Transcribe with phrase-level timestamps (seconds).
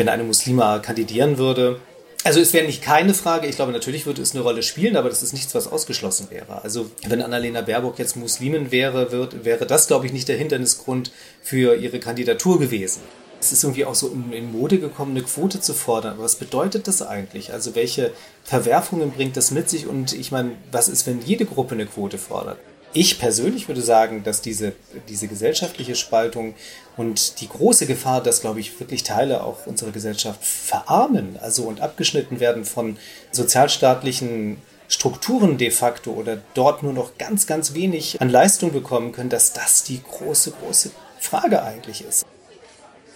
[0.00, 1.78] wenn eine Muslima kandidieren würde.
[2.24, 5.10] Also es wäre nicht keine Frage, ich glaube natürlich würde es eine Rolle spielen, aber
[5.10, 6.62] das ist nichts, was ausgeschlossen wäre.
[6.62, 11.12] Also wenn Annalena Baerbock jetzt Muslimin wäre, wird, wäre das, glaube ich, nicht der Hindernisgrund
[11.42, 13.02] für ihre Kandidatur gewesen.
[13.40, 16.14] Es ist irgendwie auch so in, Mode gekommen, eine Quote zu fordern.
[16.14, 17.52] Aber was bedeutet das eigentlich?
[17.52, 18.12] Also welche
[18.44, 19.86] Verwerfungen bringt das mit sich?
[19.86, 22.58] Und ich meine, was ist, wenn jede Gruppe eine Quote fordert?
[22.92, 24.72] Ich persönlich würde sagen, dass diese,
[25.08, 26.54] diese gesellschaftliche Spaltung
[26.96, 31.80] und die große Gefahr, dass, glaube ich, wirklich Teile auch unserer Gesellschaft verarmen, also und
[31.80, 32.96] abgeschnitten werden von
[33.30, 34.56] sozialstaatlichen
[34.88, 39.52] Strukturen de facto oder dort nur noch ganz, ganz wenig an Leistung bekommen können, dass
[39.52, 42.26] das die große, große Frage eigentlich ist.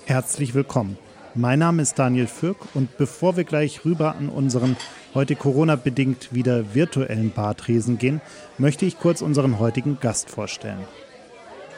[0.06, 0.96] Herzlich willkommen.
[1.34, 4.76] Mein Name ist Daniel Fürk und bevor wir gleich rüber an unseren
[5.14, 8.20] heute Corona-bedingt wieder virtuellen Bartresen gehen,
[8.58, 10.84] möchte ich kurz unseren heutigen Gast vorstellen.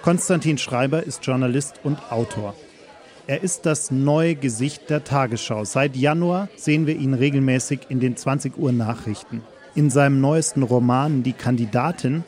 [0.03, 2.55] Konstantin Schreiber ist Journalist und Autor.
[3.27, 5.65] Er ist das neue Gesicht der Tagesschau.
[5.65, 9.43] Seit Januar sehen wir ihn regelmäßig in den 20 Uhr Nachrichten.
[9.75, 12.23] In seinem neuesten Roman Die Kandidatin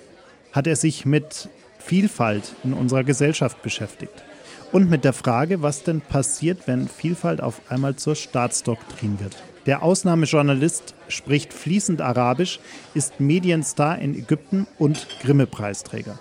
[0.52, 4.24] hat er sich mit Vielfalt in unserer Gesellschaft beschäftigt
[4.72, 9.36] und mit der Frage, was denn passiert, wenn Vielfalt auf einmal zur Staatsdoktrin wird.
[9.68, 12.58] Der Ausnahmejournalist spricht fließend Arabisch,
[12.94, 16.18] ist Medienstar in Ägypten und Grimme-Preisträger.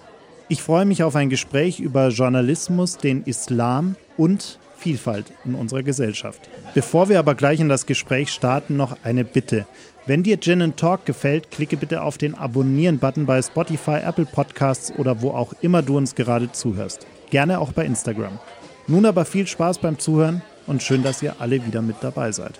[0.50, 6.50] Ich freue mich auf ein Gespräch über Journalismus, den Islam und Vielfalt in unserer Gesellschaft.
[6.73, 9.66] Bevor wir aber gleich in das Gespräch starten, noch eine Bitte.
[10.06, 15.22] Wenn dir Gin Talk gefällt, klicke bitte auf den Abonnieren-Button bei Spotify, Apple Podcasts oder
[15.22, 17.08] wo auch immer du uns gerade zuhörst.
[17.30, 18.39] Gerne auch bei Instagram.
[18.88, 22.59] Nun aber viel Spaß beim Zuhören und schön, dass ihr alle wieder mit dabei seid.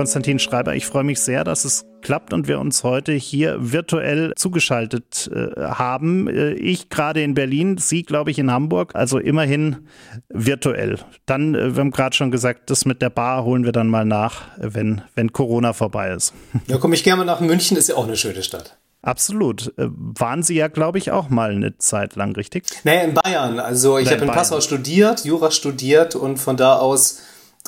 [0.00, 4.32] Konstantin Schreiber, ich freue mich sehr, dass es klappt und wir uns heute hier virtuell
[4.34, 6.26] zugeschaltet äh, haben.
[6.26, 9.88] Äh, ich gerade in Berlin, Sie, glaube ich, in Hamburg, also immerhin
[10.30, 11.00] virtuell.
[11.26, 14.06] Dann, äh, wir haben gerade schon gesagt, das mit der Bar holen wir dann mal
[14.06, 16.32] nach, wenn, wenn Corona vorbei ist.
[16.66, 18.78] Ja, komme ich gerne nach München, ist ja auch eine schöne Stadt.
[19.02, 19.74] Absolut.
[19.76, 22.64] Äh, waren Sie ja, glaube ich, auch mal eine Zeit lang, richtig?
[22.84, 23.60] Nee, in Bayern.
[23.60, 27.20] Also ich habe in, in Passau studiert, Jura studiert und von da aus,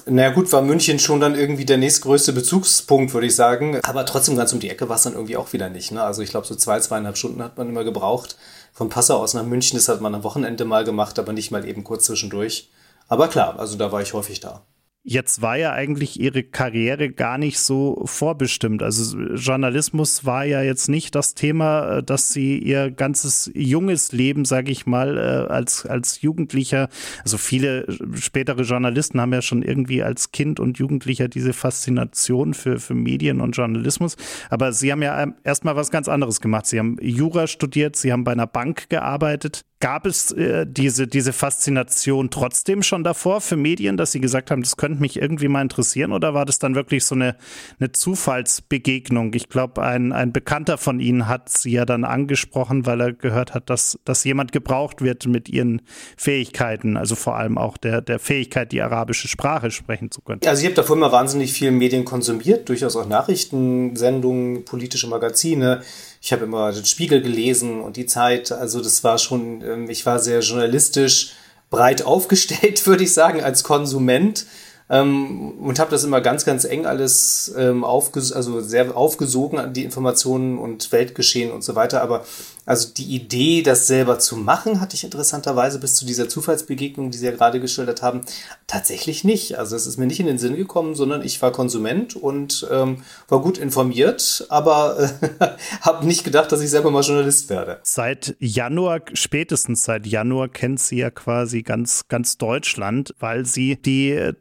[0.07, 3.79] naja gut, war München schon dann irgendwie der nächstgrößte Bezugspunkt, würde ich sagen.
[3.85, 5.93] Aber trotzdem ganz um die Ecke war es dann irgendwie auch wieder nicht.
[5.93, 6.03] Ne?
[6.03, 8.37] Also ich glaube, so zwei, zweieinhalb Stunden hat man immer gebraucht.
[8.73, 11.67] Von Passau aus nach München, das hat man am Wochenende mal gemacht, aber nicht mal
[11.67, 12.71] eben kurz zwischendurch.
[13.09, 14.63] Aber klar, also da war ich häufig da.
[15.05, 18.85] Jetzt war ja eigentlich ihre Karriere gar nicht so vorbestimmt.
[18.85, 24.45] Also Journalismus war ja jetzt nicht das Thema, äh, dass sie ihr ganzes junges Leben,
[24.45, 26.89] sage ich mal, äh, als, als Jugendlicher,
[27.25, 32.79] also viele spätere Journalisten haben ja schon irgendwie als Kind und Jugendlicher diese Faszination für,
[32.79, 34.17] für Medien und Journalismus.
[34.51, 36.67] Aber sie haben ja erstmal was ganz anderes gemacht.
[36.67, 39.63] Sie haben Jura studiert, sie haben bei einer Bank gearbeitet.
[39.81, 44.63] Gab es äh, diese, diese Faszination trotzdem schon davor für Medien, dass Sie gesagt haben,
[44.63, 46.13] das könnte mich irgendwie mal interessieren?
[46.13, 47.37] Oder war das dann wirklich so eine,
[47.81, 49.33] eine Zufallsbegegnung?
[49.35, 53.55] Ich glaube, ein, ein Bekannter von Ihnen hat Sie ja dann angesprochen, weil er gehört
[53.55, 55.83] hat, dass, dass jemand gebraucht wird mit Ihren
[56.17, 60.41] Fähigkeiten, also vor allem auch der, der Fähigkeit, die arabische Sprache sprechen zu können.
[60.47, 65.83] Also ich habe davor immer wahnsinnig viel Medien konsumiert, durchaus auch Nachrichtensendungen, politische Magazine
[66.25, 68.53] ich habe immer den Spiegel gelesen und die Zeit.
[68.53, 71.33] Also das war schon, ähm, ich war sehr journalistisch
[71.69, 74.47] breit aufgestellt, würde ich sagen, als Konsument
[74.93, 79.73] ähm, und habe das immer ganz, ganz eng alles ähm, aufges also sehr aufgesogen an
[79.73, 82.03] die Informationen und Weltgeschehen und so weiter.
[82.03, 82.25] Aber
[82.65, 87.19] also die Idee, das selber zu machen, hatte ich interessanterweise bis zu dieser Zufallsbegegnung, die
[87.19, 88.23] Sie ja gerade geschildert haben,
[88.67, 89.59] tatsächlich nicht.
[89.59, 93.03] Also es ist mir nicht in den Sinn gekommen, sondern ich war Konsument und ähm,
[93.29, 95.11] war gut informiert, aber
[95.41, 95.49] äh,
[95.81, 97.81] habe nicht gedacht, dass ich selber mal Journalist werde.
[97.83, 104.33] Seit Januar, spätestens seit Januar kennt sie ja quasi ganz, ganz Deutschland, weil sie die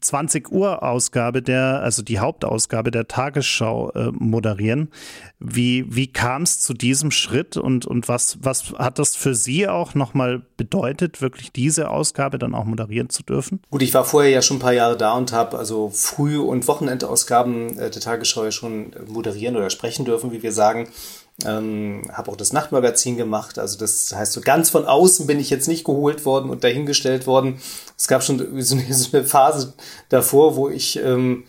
[0.00, 4.88] 20 Uhr Ausgabe der, also die Hauptausgabe der Tagesschau äh, moderieren.
[5.42, 9.66] Wie, wie kam es zu diesem Schritt und, und was, was hat das für Sie
[9.66, 13.62] auch nochmal bedeutet, wirklich diese Ausgabe dann auch moderieren zu dürfen?
[13.70, 16.68] Gut, ich war vorher ja schon ein paar Jahre da und habe also Früh- und
[16.68, 20.88] Wochenendausgaben äh, der Tagesschau schon moderieren oder sprechen dürfen, wie wir sagen.
[21.46, 23.58] Ähm, habe auch das Nachtmagazin gemacht.
[23.58, 27.26] Also das heißt, so ganz von außen bin ich jetzt nicht geholt worden und dahingestellt
[27.26, 27.60] worden.
[27.96, 29.72] Es gab schon so eine, Phase
[30.10, 31.44] davor, wo ich ähm,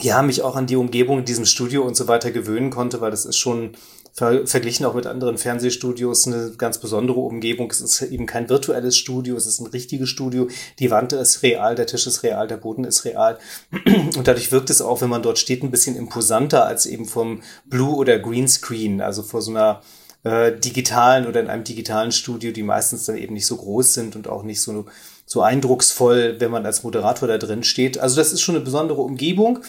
[0.00, 3.10] ja mich auch an die Umgebung in diesem Studio und so weiter gewöhnen konnte, weil
[3.10, 3.72] das ist schon
[4.14, 7.70] ver verglichen auch mit anderen Fernsehstudios eine ganz besondere Umgebung.
[7.70, 10.48] Es ist eben kein virtuelles Studio, es ist ein richtiges Studio.
[10.78, 13.38] Die Wand ist real, der Tisch ist real, der Boden ist real.
[14.16, 17.42] Und dadurch wirkt es auch, wenn man dort steht, ein bisschen imposanter als eben vom
[17.64, 19.82] Blue- oder Greenscreen, also vor so einer
[20.24, 24.14] äh, digitalen oder in einem digitalen Studio, die meistens dann eben nicht so groß sind
[24.14, 24.84] und auch nicht so,
[25.32, 27.98] so eindrucksvoll, wenn man als Moderator da drin steht.
[27.98, 29.60] Also das ist schon eine besondere Umgebung.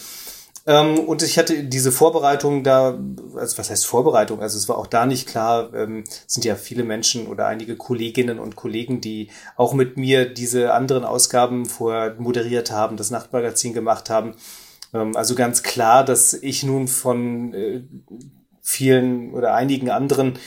[0.66, 2.98] Ähm, und ich hatte diese Vorbereitung da,
[3.34, 4.40] also was heißt Vorbereitung?
[4.40, 8.38] Also es war auch da nicht klar, ähm, sind ja viele Menschen oder einige Kolleginnen
[8.38, 14.10] und Kollegen, die auch mit mir diese anderen Ausgaben vorher moderiert haben, das Nachtmagazin gemacht
[14.10, 14.34] haben.
[14.92, 17.82] Ähm, also ganz klar, dass ich nun von äh,
[18.60, 20.38] vielen oder einigen anderen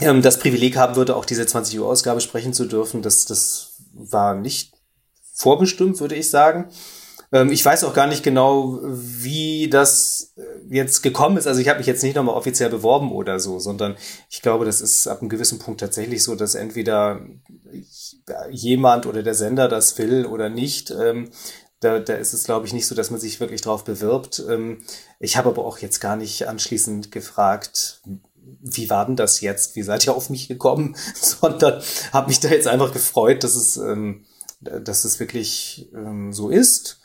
[0.00, 3.02] ähm, das Privileg haben würde, auch diese 20 Uhr Ausgabe sprechen zu dürfen.
[3.02, 3.67] Das, das
[3.98, 4.74] war nicht
[5.34, 6.70] vorbestimmt, würde ich sagen.
[7.32, 10.42] Ähm, ich weiß auch gar nicht genau, wie das äh,
[10.74, 11.46] jetzt gekommen ist.
[11.46, 13.96] Also ich habe mich jetzt nicht nochmal offiziell beworben oder so, sondern
[14.30, 17.20] ich glaube, das ist ab einem gewissen Punkt tatsächlich so, dass entweder
[18.50, 20.90] jemand oder der Sender das will oder nicht.
[20.90, 21.30] Ähm,
[21.80, 24.42] da, da ist es, glaube ich, nicht so, dass man sich wirklich drauf bewirbt.
[24.48, 24.82] Ähm,
[25.20, 28.02] ich habe aber auch jetzt gar nicht anschließend gefragt,
[28.60, 29.76] wie war denn das jetzt?
[29.76, 30.96] Wie seid ihr auf mich gekommen?
[31.14, 33.80] Sondern habe mich da jetzt einfach gefreut, dass es,
[34.60, 35.90] dass es wirklich
[36.30, 37.00] so ist.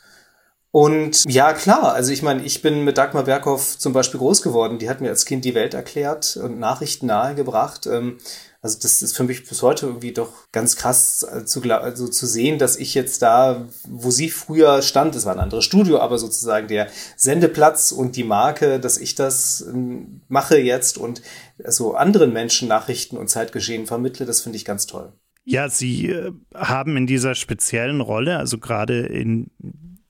[0.74, 4.80] Und ja, klar, also ich meine, ich bin mit Dagmar Berghoff zum Beispiel groß geworden.
[4.80, 7.86] Die hat mir als Kind die Welt erklärt und Nachrichten nahegebracht.
[7.86, 8.18] Ähm,
[8.60, 12.26] also das ist für mich bis heute irgendwie doch ganz krass äh, zu, also zu
[12.26, 16.18] sehen, dass ich jetzt da, wo sie früher stand, es war ein anderes Studio, aber
[16.18, 21.22] sozusagen der Sendeplatz und die Marke, dass ich das ähm, mache jetzt und
[21.68, 25.12] so anderen Menschen Nachrichten und Zeitgeschehen vermittle, das finde ich ganz toll.
[25.44, 29.52] Ja, Sie äh, haben in dieser speziellen Rolle, also gerade in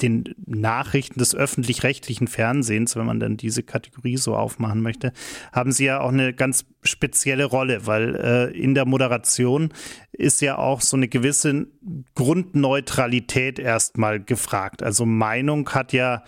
[0.04, 5.12] den Nachrichten des öffentlich-rechtlichen Fernsehens, wenn man dann diese Kategorie so aufmachen möchte,
[5.52, 9.72] haben sie ja auch eine ganz spezielle Rolle, weil äh, in der Moderation
[10.12, 11.66] ist ja auch so eine gewisse
[12.14, 14.82] Grundneutralität erstmal gefragt.
[14.82, 16.22] Also Meinung hat ja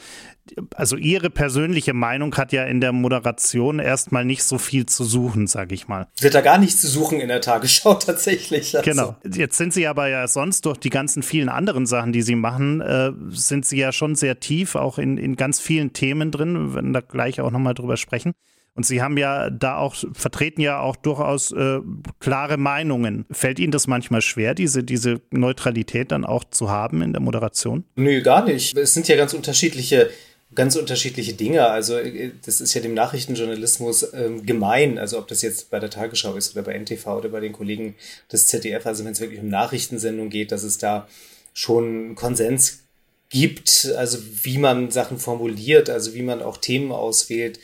[0.75, 5.47] also Ihre persönliche Meinung hat ja in der Moderation erstmal nicht so viel zu suchen,
[5.47, 6.07] sage ich mal.
[6.21, 8.77] Wird da gar nichts zu suchen in der Tagesschau tatsächlich.
[8.77, 8.89] Also.
[8.91, 9.17] Genau.
[9.25, 12.81] Jetzt sind Sie aber ja sonst durch die ganzen vielen anderen Sachen, die Sie machen,
[12.81, 16.69] äh, sind Sie ja schon sehr tief, auch in, in ganz vielen Themen drin.
[16.69, 18.33] Wir werden da gleich auch nochmal drüber sprechen.
[18.77, 21.81] Und Sie haben ja da auch, vertreten ja auch durchaus äh,
[22.21, 23.25] klare Meinungen.
[23.31, 27.85] Fällt Ihnen das manchmal schwer, diese, diese Neutralität dann auch zu haben in der Moderation?
[27.97, 28.77] Nö, gar nicht.
[28.77, 30.11] Es sind ja ganz unterschiedliche
[30.56, 31.69] ganz unterschiedliche Dinge.
[31.69, 34.99] Also äh, das ist ja dem Nachrichtenjournalismus ähm, gemein.
[34.99, 37.94] Also ob das jetzt bei der Tagesschau ist oder bei NTV oder bei den Kollegen
[38.32, 38.85] des ZDF.
[38.87, 41.06] Also wenn es wirklich um Nachrichtensendungen geht, dass es da
[41.55, 42.81] schon Konsens
[43.29, 47.59] gibt, also wie man Sachen formuliert, also wie man auch Themen auswählt,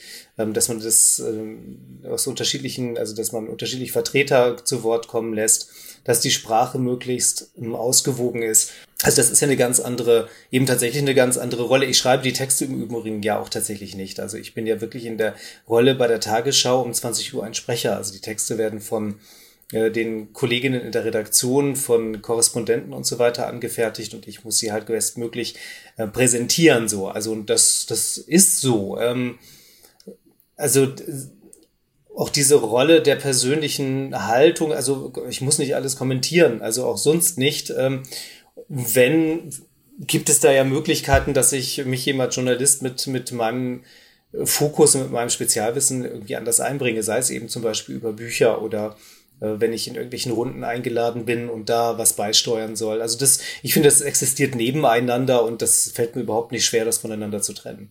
[0.46, 5.70] dass man das ähm, aus unterschiedlichen, also dass man unterschiedliche Vertreter zu Wort kommen lässt,
[6.04, 8.72] dass die Sprache möglichst ähm, ausgewogen ist.
[9.02, 11.86] Also das ist ja eine ganz andere, eben tatsächlich eine ganz andere Rolle.
[11.86, 14.20] Ich schreibe die Texte im Übrigen ja auch tatsächlich nicht.
[14.20, 15.34] Also ich bin ja wirklich in der
[15.68, 17.96] Rolle bei der Tagesschau um 20 Uhr ein Sprecher.
[17.96, 19.16] Also die Texte werden von
[19.72, 24.58] äh, den Kolleginnen in der Redaktion, von Korrespondenten und so weiter angefertigt und ich muss
[24.58, 25.56] sie halt bestmöglich
[25.96, 27.08] äh, präsentieren so.
[27.08, 28.98] Also das, das ist so.
[30.62, 30.88] Also
[32.14, 37.36] auch diese Rolle der persönlichen Haltung, also ich muss nicht alles kommentieren, also auch sonst
[37.36, 37.72] nicht.
[37.76, 38.04] Ähm,
[38.69, 39.52] wenn,
[39.98, 43.82] gibt es da ja Möglichkeiten, dass ich mich jemand Journalist mit, mit meinem
[44.44, 48.62] Fokus und mit meinem Spezialwissen irgendwie anders einbringe, sei es eben zum Beispiel über Bücher
[48.62, 48.96] oder
[49.40, 53.02] äh, wenn ich in irgendwelchen Runden eingeladen bin und da was beisteuern soll.
[53.02, 56.98] Also das, ich finde, das existiert nebeneinander und das fällt mir überhaupt nicht schwer, das
[56.98, 57.90] voneinander zu trennen.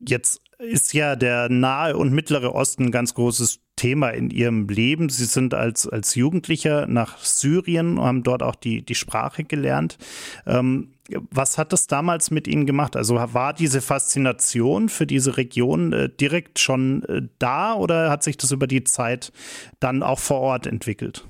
[0.00, 5.08] Jetzt ist ja der Nahe und Mittlere Osten ein ganz großes Thema in Ihrem Leben.
[5.08, 9.98] Sie sind als, als Jugendlicher nach Syrien und haben dort auch die, die Sprache gelernt.
[10.46, 10.92] Ähm,
[11.30, 12.96] was hat das damals mit Ihnen gemacht?
[12.96, 18.36] Also war diese Faszination für diese Region äh, direkt schon äh, da oder hat sich
[18.36, 19.32] das über die Zeit
[19.80, 21.24] dann auch vor Ort entwickelt?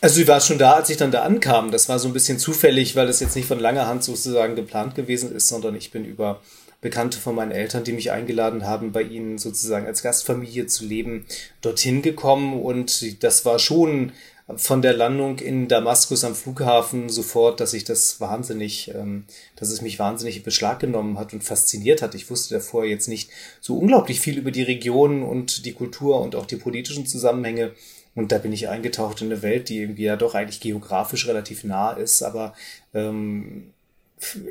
[0.00, 1.70] Also sie war schon da, als ich dann da ankam.
[1.70, 4.96] Das war so ein bisschen zufällig, weil das jetzt nicht von langer Hand sozusagen geplant
[4.96, 6.40] gewesen ist, sondern ich bin über
[6.82, 11.26] Bekannte von meinen Eltern, die mich eingeladen haben, bei ihnen sozusagen als Gastfamilie zu leben,
[11.60, 12.60] dorthin gekommen.
[12.60, 14.12] Und das war schon
[14.56, 19.24] von der Landung in Damaskus am Flughafen sofort, dass ich das wahnsinnig, ähm,
[19.54, 22.16] dass es mich wahnsinnig in Beschlag genommen hat und fasziniert hat.
[22.16, 26.34] Ich wusste davor jetzt nicht so unglaublich viel über die Region und die Kultur und
[26.34, 27.70] auch die politischen Zusammenhänge.
[28.16, 31.62] Und da bin ich eingetaucht in eine Welt, die irgendwie ja doch eigentlich geografisch relativ
[31.62, 32.54] nah ist, aber
[32.92, 33.71] ähm,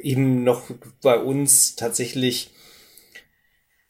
[0.01, 0.69] eben noch
[1.01, 2.51] bei uns tatsächlich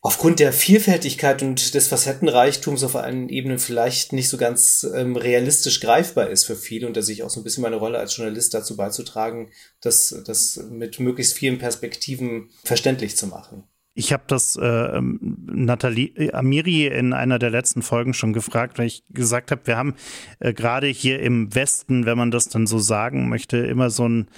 [0.02, 5.80] aufgrund der Vielfältigkeit und des Facettenreichtums auf allen Ebenen vielleicht nicht so ganz ähm, realistisch
[5.80, 8.54] greifbar ist für viele und dass ich auch so ein bisschen meine Rolle als Journalist
[8.54, 13.64] dazu beizutragen, das, das mit möglichst vielen Perspektiven verständlich zu machen.
[13.94, 15.20] Ich habe das äh, ähm,
[15.52, 19.76] Nathalie äh, Amiri in einer der letzten Folgen schon gefragt, weil ich gesagt habe, wir
[19.76, 19.96] haben
[20.40, 24.30] äh, gerade hier im Westen, wenn man das dann so sagen möchte, immer so ein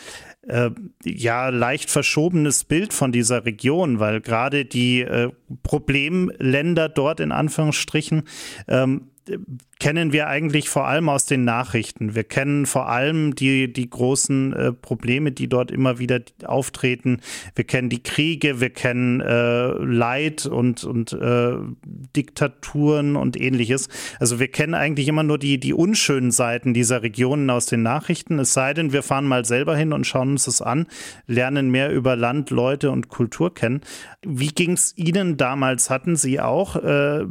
[0.47, 0.71] äh,
[1.03, 5.31] ja leicht verschobenes Bild von dieser Region, weil gerade die äh,
[5.63, 8.23] Problemländer dort in Anführungsstrichen
[8.67, 9.09] ähm,
[9.79, 12.15] kennen wir eigentlich vor allem aus den Nachrichten.
[12.15, 17.19] Wir kennen vor allem die, die großen äh, Probleme, die dort immer wieder auftreten.
[17.53, 21.55] Wir kennen die Kriege, wir kennen äh, Leid und, und äh,
[22.15, 23.89] Diktaturen und ähnliches.
[24.19, 28.39] Also wir kennen eigentlich immer nur die, die unschönen Seiten dieser Regionen aus den Nachrichten.
[28.39, 30.87] Es sei denn, wir fahren mal selber hin und schauen uns das an,
[31.27, 33.81] lernen mehr über Land, Leute und Kultur kennen.
[34.25, 35.89] Wie ging es Ihnen damals?
[35.89, 37.25] Hatten Sie auch äh,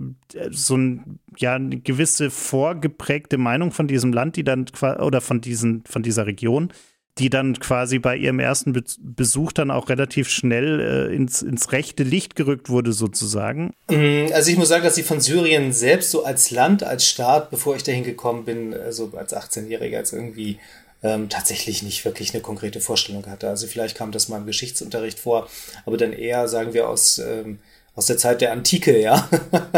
[0.51, 4.67] so ein, ja, eine gewisse vorgeprägte Meinung von diesem Land, die dann
[5.01, 6.73] oder von diesen, von dieser Region,
[7.19, 11.73] die dann quasi bei ihrem ersten Be Besuch dann auch relativ schnell äh, ins, ins
[11.73, 13.73] rechte Licht gerückt wurde, sozusagen?
[13.91, 17.51] Mm, also ich muss sagen, dass ich von Syrien selbst so als Land, als Staat,
[17.51, 20.59] bevor ich dahin gekommen bin, also als 18-Jähriger, als irgendwie
[21.03, 23.49] ähm, tatsächlich nicht wirklich eine konkrete Vorstellung hatte.
[23.49, 25.49] Also vielleicht kam das mal im Geschichtsunterricht vor,
[25.85, 27.59] aber dann eher, sagen wir, aus, ähm,
[27.95, 29.29] aus der Zeit der Antike, ja.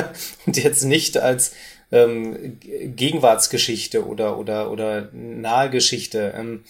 [0.46, 1.52] Und jetzt nicht als
[1.90, 6.32] ähm, Gegenwartsgeschichte oder, oder, oder nahe Geschichte.
[6.36, 6.64] Ähm,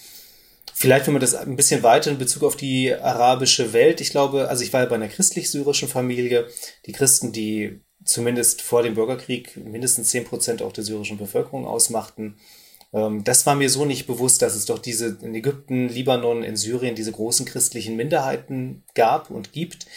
[0.73, 4.49] vielleicht, wenn man das ein bisschen weiter in Bezug auf die arabische Welt, ich glaube,
[4.49, 6.47] also ich war ja bei einer christlich-syrischen Familie,
[6.85, 12.37] die Christen, die zumindest vor dem Bürgerkrieg mindestens zehn Prozent auch der syrischen Bevölkerung ausmachten.
[12.93, 16.55] Ähm, das war mir so nicht bewusst, dass es doch diese in Ägypten, Libanon, in
[16.55, 19.87] Syrien diese großen christlichen Minderheiten gab und gibt.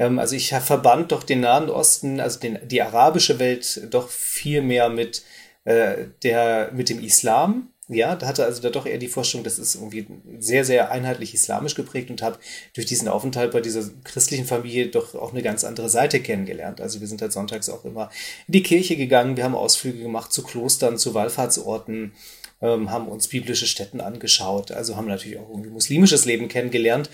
[0.00, 4.62] Ähm, also ich verband doch den Nahen Osten, also den, die arabische Welt doch viel
[4.62, 5.22] mehr mit,
[5.64, 7.68] äh, der, mit dem Islam.
[7.86, 10.06] Ja, da hatte also da doch eher die Vorstellung, das ist irgendwie
[10.38, 12.38] sehr, sehr einheitlich islamisch geprägt und habe
[12.72, 16.80] durch diesen Aufenthalt bei dieser christlichen Familie doch auch eine ganz andere Seite kennengelernt.
[16.80, 18.08] Also wir sind halt sonntags auch immer
[18.46, 22.12] in die Kirche gegangen, wir haben Ausflüge gemacht zu Klostern, zu Wallfahrtsorten,
[22.62, 27.10] ähm, haben uns biblische Stätten angeschaut, also haben natürlich auch irgendwie muslimisches Leben kennengelernt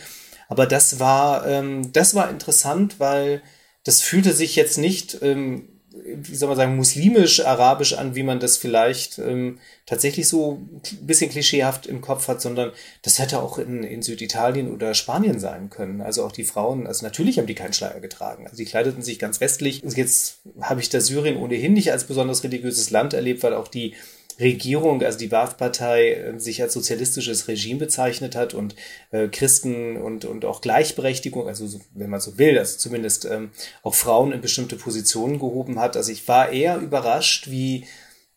[0.48, 3.42] aber das war, ähm, das war interessant, weil
[3.84, 5.68] das fühlte sich jetzt nicht, ähm,
[6.04, 11.30] wie soll man sagen, muslimisch-arabisch an, wie man das vielleicht ähm, tatsächlich so ein bisschen
[11.30, 12.72] klischeehaft im Kopf hat, sondern
[13.02, 16.00] das hätte auch in, in Süditalien oder Spanien sein können.
[16.00, 18.44] Also auch die Frauen, also natürlich haben die keinen Schleier getragen.
[18.44, 19.82] Also die kleideten sich ganz westlich.
[19.84, 23.94] Jetzt habe ich das Syrien ohnehin nicht als besonders religiöses Land erlebt, weil auch die
[24.38, 28.75] Regierung, also die Baath-Partei, äh, sich als sozialistisches Regime bezeichnet hat und
[29.11, 33.50] äh, Christen und, und auch Gleichberechtigung, also so, wenn man so will, also zumindest ähm,
[33.83, 35.97] auch Frauen in bestimmte Positionen gehoben hat.
[35.97, 37.87] Also ich war eher überrascht, wie,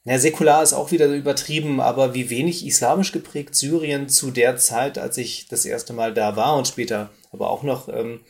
[0.06, 4.98] na, säkular ist auch wieder übertrieben, aber wie wenig islamisch geprägt Syrien zu der Zeit,
[4.98, 8.22] als ich das erste Mal da war und später aber auch noch ähm,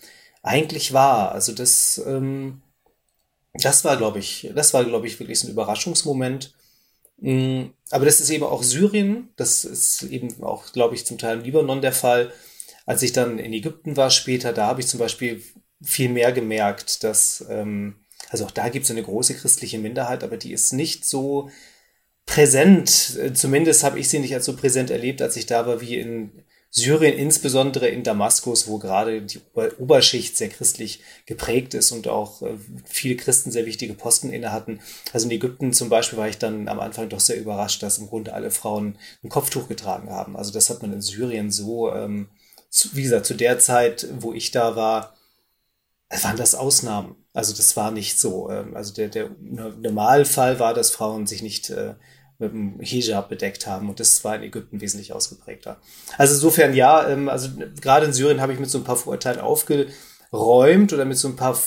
[0.41, 1.31] eigentlich war.
[1.31, 2.61] Also das, ähm,
[3.53, 6.53] das war, glaube ich, das war, glaube ich, wirklich so ein Überraschungsmoment.
[7.21, 11.37] Mm, aber das ist eben auch Syrien, das ist eben auch, glaube ich, zum Teil
[11.37, 12.31] im Libanon der Fall.
[12.85, 15.41] Als ich dann in Ägypten war später, da habe ich zum Beispiel
[15.81, 17.95] viel mehr gemerkt, dass, ähm,
[18.29, 21.49] also auch da gibt es eine große christliche Minderheit, aber die ist nicht so
[22.25, 23.17] präsent.
[23.33, 26.43] Zumindest habe ich sie nicht als so präsent erlebt, als ich da war, wie in
[26.71, 29.41] Syrien, insbesondere in Damaskus, wo gerade die
[29.79, 34.79] Oberschicht sehr christlich geprägt ist und auch äh, viele Christen sehr wichtige Posten inne hatten.
[35.11, 38.07] Also in Ägypten zum Beispiel war ich dann am Anfang doch sehr überrascht, dass im
[38.07, 40.37] Grunde alle Frauen ein Kopftuch getragen haben.
[40.37, 42.29] Also das hat man in Syrien so, ähm,
[42.93, 45.15] wie gesagt, zu der Zeit, wo ich da war,
[46.21, 47.15] waren das Ausnahmen.
[47.33, 48.51] Also das war nicht so.
[48.51, 51.95] Ähm, also der, der Normalfall war, dass Frauen sich nicht äh,
[52.39, 53.89] mit dem Hijab bedeckt haben.
[53.89, 55.77] Und das war in Ägypten wesentlich ausgeprägter.
[56.17, 59.39] Also insofern ja, ähm, also gerade in Syrien habe ich mit so ein paar Vorurteilen
[59.39, 61.57] aufgeräumt oder mit so ein paar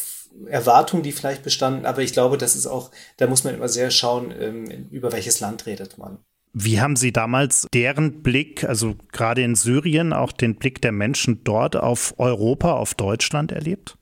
[0.46, 1.86] Erwartungen, die vielleicht bestanden.
[1.86, 5.40] Aber ich glaube, das ist auch, da muss man immer sehr schauen, ähm, über welches
[5.40, 6.18] Land redet man.
[6.54, 11.44] Wie haben Sie damals deren Blick, also gerade in Syrien, auch den Blick der Menschen
[11.44, 13.96] dort auf Europa, auf Deutschland erlebt?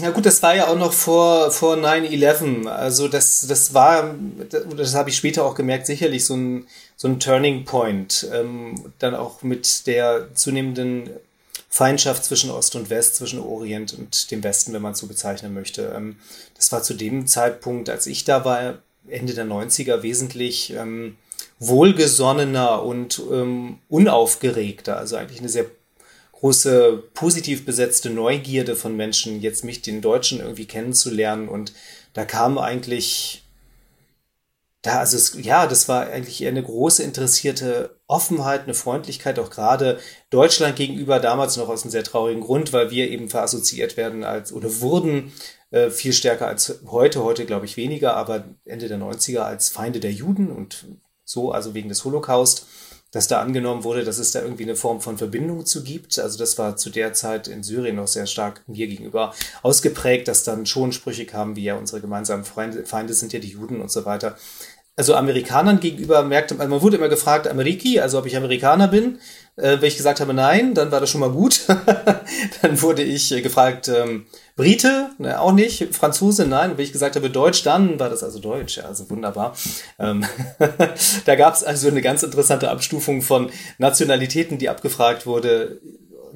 [0.00, 2.66] Ja gut, das war ja auch noch vor, vor 9-11.
[2.66, 4.14] Also das, das war,
[4.76, 6.66] das habe ich später auch gemerkt, sicherlich so ein,
[6.96, 8.28] so ein Turning Point.
[8.32, 11.10] Ähm, dann auch mit der zunehmenden
[11.68, 15.52] Feindschaft zwischen Ost und West, zwischen Orient und dem Westen, wenn man es so bezeichnen
[15.52, 15.92] möchte.
[15.94, 16.16] Ähm,
[16.54, 18.78] das war zu dem Zeitpunkt, als ich da war,
[19.08, 21.16] Ende der 90er, wesentlich ähm,
[21.58, 24.96] wohlgesonnener und ähm, unaufgeregter.
[24.96, 25.66] Also eigentlich eine sehr
[26.40, 31.48] große positiv besetzte Neugierde von Menschen, jetzt mich, den Deutschen, irgendwie kennenzulernen.
[31.48, 31.72] Und
[32.12, 33.42] da kam eigentlich,
[34.82, 39.48] da, also es, ja, das war eigentlich eher eine große interessierte Offenheit, eine Freundlichkeit, auch
[39.50, 39.98] gerade
[40.30, 44.52] Deutschland gegenüber, damals noch aus einem sehr traurigen Grund, weil wir eben verassoziiert werden als
[44.52, 45.32] oder wurden
[45.70, 50.00] äh, viel stärker als heute, heute glaube ich weniger, aber Ende der 90er als Feinde
[50.00, 50.84] der Juden und
[51.24, 52.66] so, also wegen des Holocaust
[53.12, 56.18] dass da angenommen wurde, dass es da irgendwie eine Form von Verbindung zu gibt.
[56.18, 60.44] Also das war zu der Zeit in Syrien noch sehr stark mir gegenüber ausgeprägt, dass
[60.44, 63.90] dann schon Sprüche kamen, wie ja unsere gemeinsamen Feinde, Feinde sind ja die Juden und
[63.90, 64.36] so weiter.
[64.96, 69.18] Also Amerikanern gegenüber merkte man, man wurde immer gefragt, Ameriki, also ob ich Amerikaner bin.
[69.56, 71.62] Äh, wenn ich gesagt habe nein, dann war das schon mal gut.
[72.62, 76.72] dann wurde ich äh, gefragt, ähm, Brite, ne, auch nicht, Franzose, nein.
[76.72, 79.56] Und wenn ich gesagt habe Deutsch, dann war das also Deutsch, ja, also wunderbar.
[79.98, 80.24] Ähm,
[81.24, 85.80] da gab es also eine ganz interessante Abstufung von Nationalitäten, die abgefragt wurde,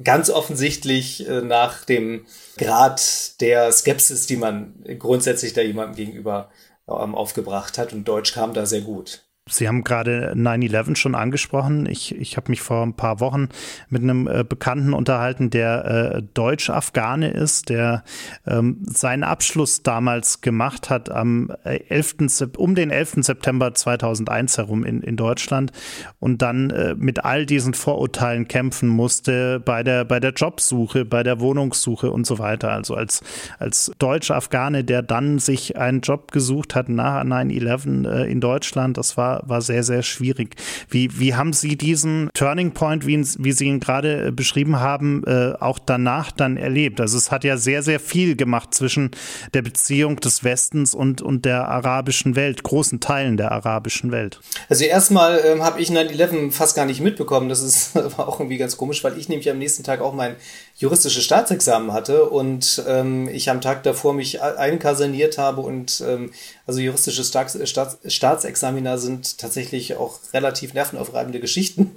[0.03, 2.25] ganz offensichtlich äh, nach dem
[2.57, 6.49] Grad der Skepsis, die man grundsätzlich da jemandem gegenüber
[6.87, 7.93] ähm, aufgebracht hat.
[7.93, 9.23] Und Deutsch kam da sehr gut.
[9.49, 11.87] Sie haben gerade 9-11 schon angesprochen.
[11.87, 13.49] Ich, ich habe mich vor ein paar Wochen
[13.89, 18.03] mit einem äh, Bekannten unterhalten, der äh, Deutsch-Afghane ist, der
[18.45, 22.17] ähm, seinen Abschluss damals gemacht hat am 11.
[22.39, 23.13] Äh, um den 11.
[23.21, 25.71] September 2001 herum in, in Deutschland
[26.19, 31.23] und dann äh, mit all diesen Vorurteilen kämpfen musste bei der, bei der Jobsuche, bei
[31.23, 32.71] der Wohnungssuche und so weiter.
[32.71, 33.21] Also als,
[33.57, 39.17] als Deutsch-Afghane, der dann sich einen Job gesucht hat nach 9-11 äh, in Deutschland, das
[39.17, 40.55] war war, sehr, sehr schwierig.
[40.89, 45.23] Wie, wie haben Sie diesen Turning Point, wie, wie Sie ihn gerade äh, beschrieben haben,
[45.25, 46.99] äh, auch danach dann erlebt?
[46.99, 49.11] Also es hat ja sehr, sehr viel gemacht zwischen
[49.53, 54.39] der Beziehung des Westens und, und der arabischen Welt, großen Teilen der arabischen Welt.
[54.69, 57.49] Also erstmal ähm, habe ich 9-11 fast gar nicht mitbekommen.
[57.49, 60.35] Das ist war auch irgendwie ganz komisch, weil ich nämlich am nächsten Tag auch mein
[60.81, 66.31] juristisches Staatsexamen hatte und ähm, ich am Tag davor mich einkasaniert habe und ähm,
[66.65, 71.91] also juristische Staats Staats Staatsexamina sind tatsächlich auch relativ nervenaufreibende Geschichten,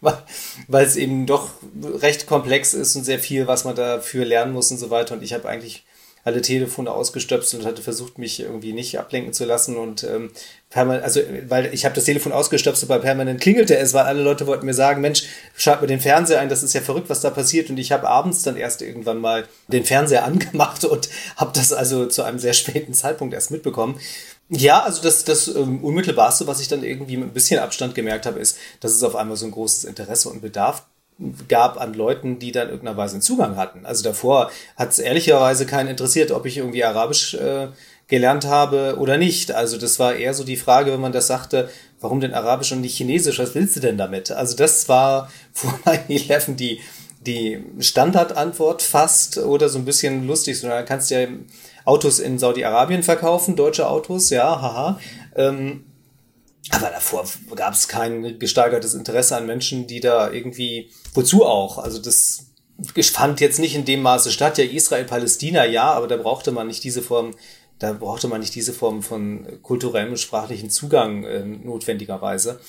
[0.66, 1.50] weil es eben doch
[1.84, 5.14] recht komplex ist und sehr viel, was man dafür lernen muss und so weiter.
[5.14, 5.84] Und ich habe eigentlich
[6.24, 10.30] alle Telefone ausgestöpselt und hatte versucht, mich irgendwie nicht ablenken zu lassen und ähm,
[10.74, 14.66] also weil ich habe das Telefon ausgestöpselt, weil permanent klingelte es, weil alle Leute wollten
[14.66, 17.70] mir sagen, Mensch, schalt mir den Fernseher ein, das ist ja verrückt, was da passiert
[17.70, 22.06] und ich habe abends dann erst irgendwann mal den Fernseher angemacht und habe das also
[22.06, 24.00] zu einem sehr späten Zeitpunkt erst mitbekommen.
[24.48, 28.26] Ja, also das, das ähm, Unmittelbarste, was ich dann irgendwie mit ein bisschen Abstand gemerkt
[28.26, 30.84] habe, ist, dass es auf einmal so ein großes Interesse und Bedarf
[31.48, 33.86] gab an Leuten, die dann irgendeiner Weise einen Zugang hatten.
[33.86, 37.68] Also davor hat es ehrlicherweise keinen interessiert, ob ich irgendwie Arabisch äh,
[38.08, 39.52] gelernt habe oder nicht.
[39.52, 41.68] Also das war eher so die Frage, wenn man das sagte,
[42.00, 43.38] warum denn Arabisch und nicht Chinesisch?
[43.38, 44.30] Was willst du denn damit?
[44.30, 46.80] Also das war vor 9-11 die,
[47.20, 50.58] die Standardantwort fast oder so ein bisschen lustig.
[50.58, 51.28] So, dann kannst du ja
[51.84, 54.98] Autos in Saudi-Arabien verkaufen, deutsche Autos, ja, haha.
[55.36, 55.84] Ähm,
[56.70, 57.24] aber davor
[57.54, 61.78] gab es kein gesteigertes Interesse an Menschen, die da irgendwie, wozu auch?
[61.78, 62.46] Also das
[63.12, 64.58] fand jetzt nicht in dem Maße statt.
[64.58, 67.34] Ja, Israel, Palästina, ja, aber da brauchte man nicht diese Form,
[67.78, 72.60] da brauchte man nicht diese Form von kulturellem und sprachlichen Zugang äh, notwendigerweise.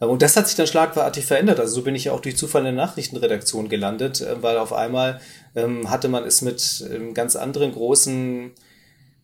[0.00, 1.58] Und das hat sich dann schlagartig verändert.
[1.58, 4.72] Also so bin ich ja auch durch Zufall in der Nachrichtenredaktion gelandet, äh, weil auf
[4.72, 5.20] einmal
[5.56, 8.52] ähm, hatte man es mit ähm, ganz anderen großen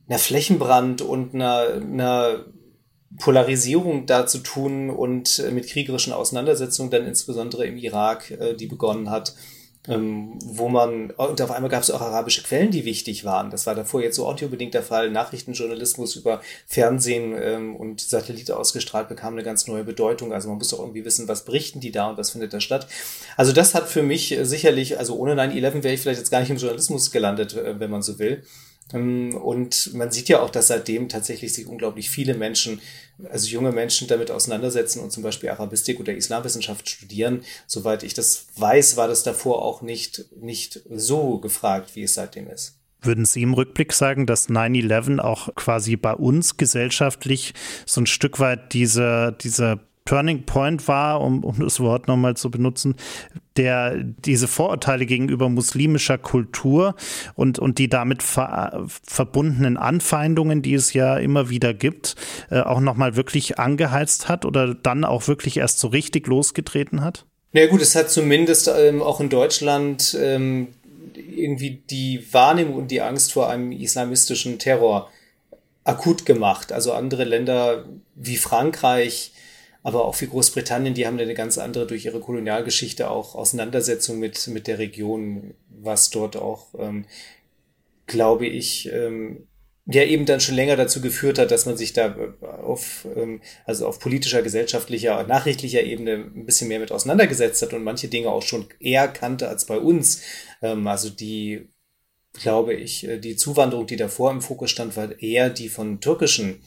[0.06, 2.44] einer Flächenbrand und einer, einer
[3.18, 8.66] Polarisierung da zu tun und äh, mit kriegerischen Auseinandersetzungen, dann insbesondere im Irak, äh, die
[8.66, 9.34] begonnen hat,
[9.86, 13.50] ähm, wo man, und auf einmal gab es auch arabische Quellen, die wichtig waren.
[13.50, 15.10] Das war davor jetzt so unbedingt der Fall.
[15.10, 20.32] Nachrichtenjournalismus über Fernsehen ähm, und Satellite ausgestrahlt bekam eine ganz neue Bedeutung.
[20.32, 22.88] Also man muss auch irgendwie wissen, was berichten die da und was findet da statt.
[23.36, 26.40] Also das hat für mich äh, sicherlich, also ohne 9-11 wäre ich vielleicht jetzt gar
[26.40, 28.42] nicht im Journalismus gelandet, wenn man so will.
[28.92, 32.80] Ähm, und man sieht ja auch, dass seitdem tatsächlich sich unglaublich viele Menschen,
[33.30, 37.42] also junge Menschen damit auseinandersetzen und zum Beispiel Arabistik oder Islamwissenschaft studieren.
[37.66, 42.48] Soweit ich das weiß, war das davor auch nicht, nicht so gefragt, wie es seitdem
[42.48, 42.78] ist.
[43.00, 47.52] Würden Sie im Rückblick sagen, dass 9-11 auch quasi bei uns gesellschaftlich
[47.84, 52.50] so ein Stück weit diese, diese Turning Point war, um, um das Wort nochmal zu
[52.50, 52.94] benutzen,
[53.56, 56.94] der diese Vorurteile gegenüber muslimischer Kultur
[57.34, 62.16] und, und die damit ver, verbundenen Anfeindungen, die es ja immer wieder gibt,
[62.50, 67.24] äh, auch nochmal wirklich angeheizt hat oder dann auch wirklich erst so richtig losgetreten hat?
[67.52, 70.68] Na ja, gut, es hat zumindest ähm, auch in Deutschland ähm,
[71.14, 75.10] irgendwie die Wahrnehmung und die Angst vor einem islamistischen Terror
[75.84, 76.72] akut gemacht.
[76.72, 79.32] Also andere Länder wie Frankreich,
[79.84, 84.48] aber auch wie Großbritannien, die haben eine ganz andere durch ihre Kolonialgeschichte auch Auseinandersetzung mit,
[84.48, 87.04] mit der Region, was dort auch, ähm,
[88.06, 89.46] glaube ich, ähm,
[89.86, 93.86] ja eben dann schon länger dazu geführt hat, dass man sich da auf, ähm, also
[93.86, 98.42] auf politischer, gesellschaftlicher, nachrichtlicher Ebene ein bisschen mehr mit auseinandergesetzt hat und manche Dinge auch
[98.42, 100.22] schon eher kannte als bei uns.
[100.62, 101.68] Ähm, also die,
[102.32, 106.62] glaube ich, äh, die Zuwanderung, die davor im Fokus stand, war eher die von türkischen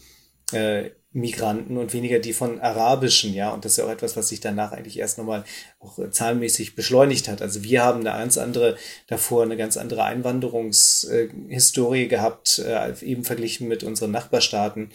[0.52, 3.50] äh, Migranten und weniger die von arabischen, ja.
[3.50, 5.44] Und das ist ja auch etwas, was sich danach eigentlich erst nochmal
[5.80, 7.42] auch zahlenmäßig beschleunigt hat.
[7.42, 8.78] Also wir haben eine ganz andere,
[9.08, 14.92] davor eine ganz andere Einwanderungshistorie gehabt, äh, eben verglichen mit unseren Nachbarstaaten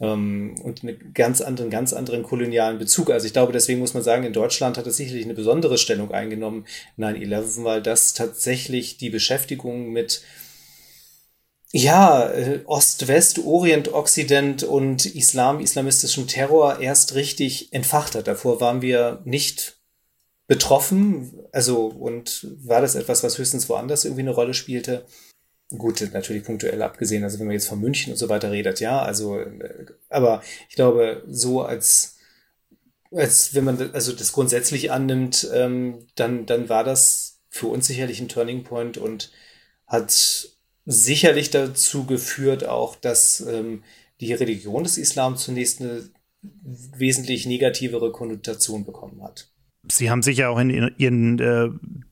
[0.00, 3.10] ähm, und einen ganz anderen, ganz anderen kolonialen Bezug.
[3.10, 6.10] Also ich glaube, deswegen muss man sagen, in Deutschland hat es sicherlich eine besondere Stellung
[6.10, 6.66] eingenommen,
[6.98, 10.22] 9-11, weil das tatsächlich die Beschäftigung mit
[11.72, 18.26] ja, äh, Ost, West, Orient, Occident und Islam, islamistischem Terror erst richtig entfacht hat.
[18.26, 19.78] Davor waren wir nicht
[20.48, 25.06] betroffen, also und war das etwas, was höchstens woanders irgendwie eine Rolle spielte.
[25.78, 29.00] Gut, natürlich punktuell abgesehen, also wenn man jetzt von München und so weiter redet, ja,
[29.00, 32.16] also, äh, aber ich glaube, so als,
[33.12, 38.20] als wenn man also das grundsätzlich annimmt, ähm, dann, dann war das für uns sicherlich
[38.20, 39.30] ein Turning Point und
[39.86, 40.48] hat
[40.86, 43.82] sicherlich dazu geführt auch, dass ähm,
[44.20, 46.08] die Religion des Islam zunächst eine
[46.42, 49.50] wesentlich negativere Konnotation bekommen hat.
[49.90, 51.68] Sie haben sicher auch in Ihren äh,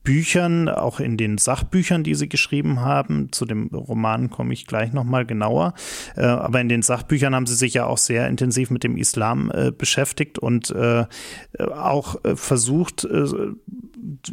[0.09, 4.91] Büchern, auch in den Sachbüchern, die Sie geschrieben haben, zu dem Roman komme ich gleich
[4.91, 5.75] nochmal genauer,
[6.17, 9.51] äh, aber in den Sachbüchern haben Sie sich ja auch sehr intensiv mit dem Islam
[9.53, 11.05] äh, beschäftigt und äh,
[11.59, 13.07] auch versucht,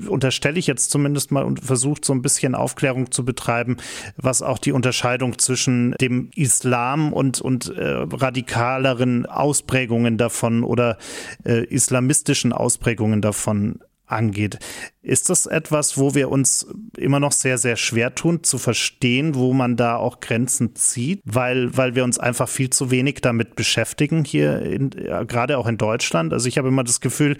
[0.08, 3.76] unterstelle ich jetzt zumindest mal, und versucht so ein bisschen Aufklärung zu betreiben,
[4.16, 10.98] was auch die Unterscheidung zwischen dem Islam und, und radikaleren Ausprägungen davon oder
[11.44, 14.58] islamistischen Ausprägungen davon angeht.
[15.06, 16.66] Ist das etwas, wo wir uns
[16.96, 21.76] immer noch sehr, sehr schwer tun, zu verstehen, wo man da auch Grenzen zieht, weil,
[21.76, 26.32] weil wir uns einfach viel zu wenig damit beschäftigen hier, in, gerade auch in Deutschland?
[26.32, 27.36] Also ich habe immer das Gefühl,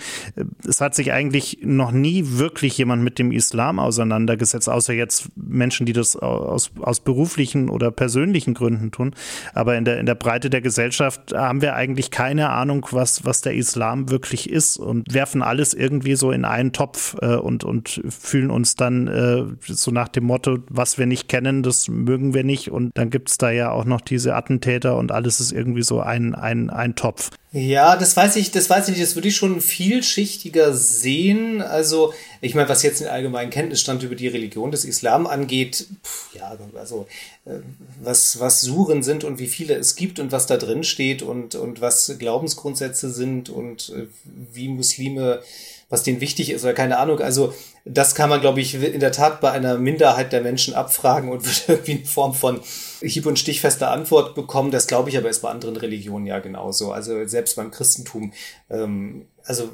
[0.65, 5.87] es hat sich eigentlich noch nie wirklich jemand mit dem Islam auseinandergesetzt, außer jetzt Menschen,
[5.87, 9.13] die das aus, aus beruflichen oder persönlichen Gründen tun.
[9.55, 13.41] Aber in der, in der Breite der Gesellschaft haben wir eigentlich keine Ahnung, was, was
[13.41, 18.03] der Islam wirklich ist und werfen alles irgendwie so in einen Topf äh, und, und
[18.09, 22.45] fühlen uns dann äh, so nach dem Motto, was wir nicht kennen, das mögen wir
[22.45, 22.71] nicht.
[22.71, 26.01] Und dann gibt es da ja auch noch diese Attentäter und alles ist irgendwie so
[26.01, 27.31] ein, ein, ein Topf.
[27.53, 29.03] Ja, das weiß ich, das weiß ich nicht.
[29.03, 31.63] Das würde ich schon vielschichtiger sehen.
[31.63, 36.35] Also, ich meine, was jetzt den allgemeinen Kenntnisstand über die Religion des Islam angeht, pff,
[36.35, 37.07] ja, also
[37.47, 37.61] äh,
[38.03, 41.55] was, was Suren sind und wie viele es gibt und was da drin steht und,
[41.55, 44.07] und was Glaubensgrundsätze sind und äh,
[44.53, 45.41] wie Muslime
[45.89, 47.21] was denen wichtig ist oder keine Ahnung.
[47.21, 47.55] Also
[47.85, 51.45] das kann man, glaube ich, in der Tat bei einer Minderheit der Menschen abfragen und
[51.47, 52.61] wird irgendwie in Form von
[53.01, 54.71] hieb- und stichfester Antwort bekommen.
[54.71, 56.93] Das glaube ich aber ist bei anderen Religionen ja genauso.
[56.93, 58.33] Also selbst beim Christentum,
[58.71, 59.71] ähm, also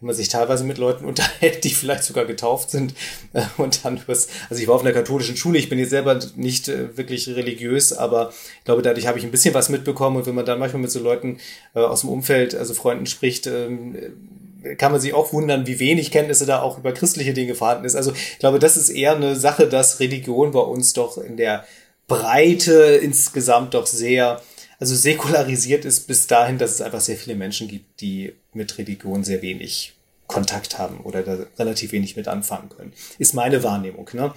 [0.00, 2.94] wenn man sich teilweise mit Leuten unterhält, die vielleicht sogar getauft sind
[3.32, 6.18] äh, und dann was, also ich war auf einer katholischen Schule, ich bin jetzt selber
[6.36, 10.26] nicht äh, wirklich religiös, aber ich glaube, dadurch habe ich ein bisschen was mitbekommen und
[10.26, 11.38] wenn man dann manchmal mit so Leuten
[11.74, 13.96] äh, aus dem Umfeld, also Freunden spricht, ähm,
[14.78, 17.94] kann man sich auch wundern, wie wenig Kenntnisse da auch über christliche Dinge vorhanden ist.
[17.94, 21.64] Also ich glaube, das ist eher eine Sache, dass Religion bei uns doch in der
[22.08, 24.42] Breite insgesamt doch sehr,
[24.78, 29.24] also säkularisiert ist bis dahin, dass es einfach sehr viele Menschen gibt, die mit Religion
[29.24, 32.92] sehr wenig Kontakt haben oder da relativ wenig mit anfangen können.
[33.18, 34.10] Ist meine Wahrnehmung.
[34.12, 34.32] Ne?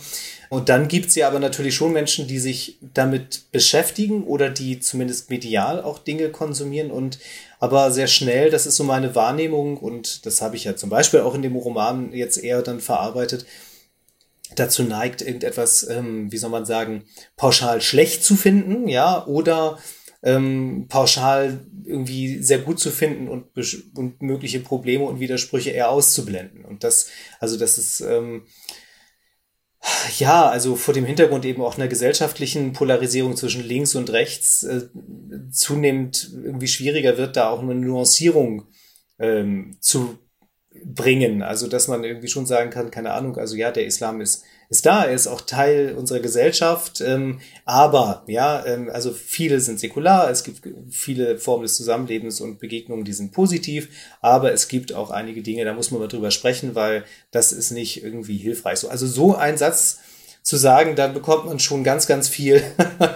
[0.49, 5.29] Und dann gibt's ja aber natürlich schon Menschen, die sich damit beschäftigen oder die zumindest
[5.29, 7.19] medial auch Dinge konsumieren und
[7.59, 11.21] aber sehr schnell, das ist so meine Wahrnehmung und das habe ich ja zum Beispiel
[11.21, 13.45] auch in dem Roman jetzt eher dann verarbeitet,
[14.55, 17.03] dazu neigt, irgendetwas, ähm, wie soll man sagen,
[17.35, 19.77] pauschal schlecht zu finden, ja, oder
[20.21, 23.45] ähm, pauschal irgendwie sehr gut zu finden und,
[23.95, 26.65] und mögliche Probleme und Widersprüche eher auszublenden.
[26.65, 27.07] Und das,
[27.39, 28.43] also das ist, ähm,
[30.17, 34.89] ja, also vor dem Hintergrund eben auch einer gesellschaftlichen Polarisierung zwischen links und rechts äh,
[35.51, 38.67] zunehmend irgendwie schwieriger wird, da auch eine Nuancierung
[39.19, 40.19] ähm, zu
[40.85, 41.41] bringen.
[41.41, 44.85] Also, dass man irgendwie schon sagen kann, keine Ahnung, also ja, der Islam ist, ist
[44.85, 50.29] da, er ist auch Teil unserer Gesellschaft, ähm, aber, ja, ähm, also viele sind säkular,
[50.29, 50.61] es gibt
[50.91, 53.89] viele Formen des Zusammenlebens und Begegnungen, die sind positiv,
[54.21, 57.71] aber es gibt auch einige Dinge, da muss man mal drüber sprechen, weil das ist
[57.71, 58.79] nicht irgendwie hilfreich.
[58.79, 59.99] So, also so ein Satz
[60.43, 62.63] zu sagen, dann bekommt man schon ganz, ganz viel,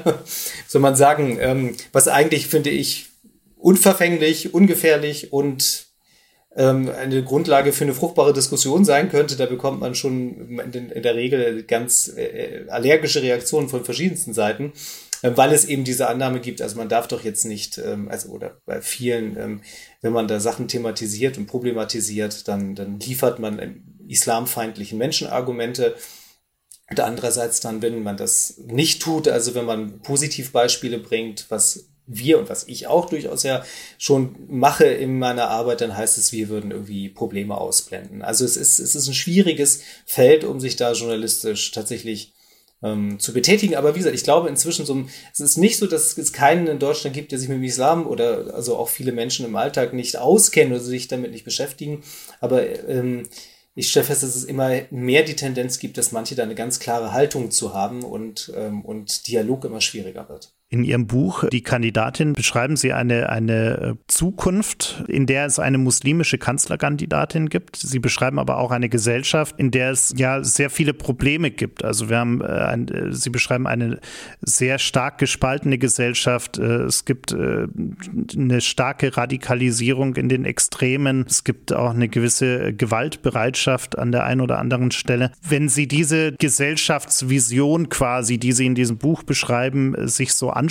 [0.67, 3.09] soll man sagen, ähm, was eigentlich, finde ich,
[3.57, 5.92] unverfänglich, ungefährlich und
[6.55, 11.15] ähm, eine Grundlage für eine fruchtbare Diskussion sein könnte, da bekommt man schon in, der
[11.15, 14.73] Regel ganz äh, allergische Reaktionen von verschiedensten Seiten,
[15.23, 18.29] äh, weil es eben diese Annahme gibt, also man darf doch jetzt nicht, ähm, also
[18.29, 19.61] oder bei vielen, ähm,
[20.01, 25.95] wenn man da Sachen thematisiert und problematisiert, dann, dann liefert man islamfeindlichen Menschen Argumente.
[26.89, 32.39] Und andererseits dann, wenn man das nicht tut, also wenn man Positivbeispiele bringt, was wir
[32.39, 33.63] und was ich auch durchaus ja
[33.97, 38.21] schon mache in meiner Arbeit, dann heißt es, wir würden irgendwie Probleme ausblenden.
[38.21, 42.33] Also es ist, es ist ein schwieriges Feld, um sich da journalistisch tatsächlich
[42.83, 43.75] ähm, zu betätigen.
[43.75, 46.79] Aber wie gesagt, ich glaube inzwischen so, es ist nicht so, dass es keinen in
[46.79, 50.17] Deutschland gibt, der sich mit dem Islam oder also auch viele Menschen im Alltag nicht
[50.17, 52.03] auskennen oder sich damit nicht beschäftigen.
[52.41, 53.27] Aber ähm,
[53.75, 56.79] ich stelle fest, dass es immer mehr die Tendenz gibt, dass manche da eine ganz
[56.79, 60.52] klare Haltung zu haben und, ähm, und Dialog immer schwieriger wird.
[60.73, 65.77] In Ihrem Buch Die Kandidatin beschreiben Sie eine, eine äh, Zukunft, in der es eine
[65.77, 67.75] muslimische Kanzlerkandidatin gibt.
[67.75, 71.83] Sie beschreiben aber auch eine Gesellschaft, in der es ja sehr viele Probleme gibt.
[71.83, 73.99] Also wir haben, äh, ein, äh, Sie beschreiben eine
[74.41, 76.57] sehr stark gespaltene Gesellschaft.
[76.57, 81.25] Es gibt eine starke Radikalisierung in den Extremen.
[81.27, 85.31] Es gibt auch eine gewisse Gewaltbereitschaft an der einen oder anderen Stelle.
[85.47, 90.62] Wenn Sie diese Gesellschaftsvision quasi, die Sie in diesem Buch beschreiben, sich so anschauen,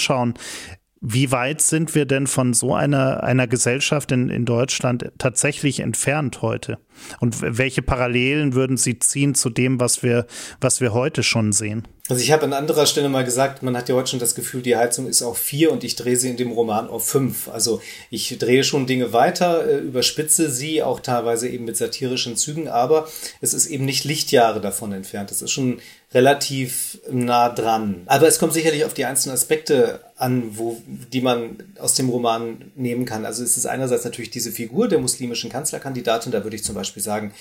[1.04, 6.42] wie weit sind wir denn von so einer, einer Gesellschaft in, in Deutschland tatsächlich entfernt
[6.42, 6.78] heute?
[7.18, 10.26] Und welche Parallelen würden Sie ziehen zu dem, was wir,
[10.60, 11.88] was wir heute schon sehen?
[12.12, 14.60] Also ich habe an anderer Stelle mal gesagt, man hat ja heute schon das Gefühl,
[14.60, 17.48] die Heizung ist auf vier und ich drehe sie in dem Roman auf fünf.
[17.48, 22.68] Also ich drehe schon Dinge weiter, äh, überspitze sie auch teilweise eben mit satirischen Zügen,
[22.68, 23.08] aber
[23.40, 25.30] es ist eben nicht Lichtjahre davon entfernt.
[25.30, 25.80] Es ist schon
[26.12, 28.02] relativ nah dran.
[28.04, 32.72] Aber es kommt sicherlich auf die einzelnen Aspekte an, wo, die man aus dem Roman
[32.76, 33.24] nehmen kann.
[33.24, 37.02] Also es ist einerseits natürlich diese Figur der muslimischen Kanzlerkandidatin, da würde ich zum Beispiel
[37.02, 37.32] sagen,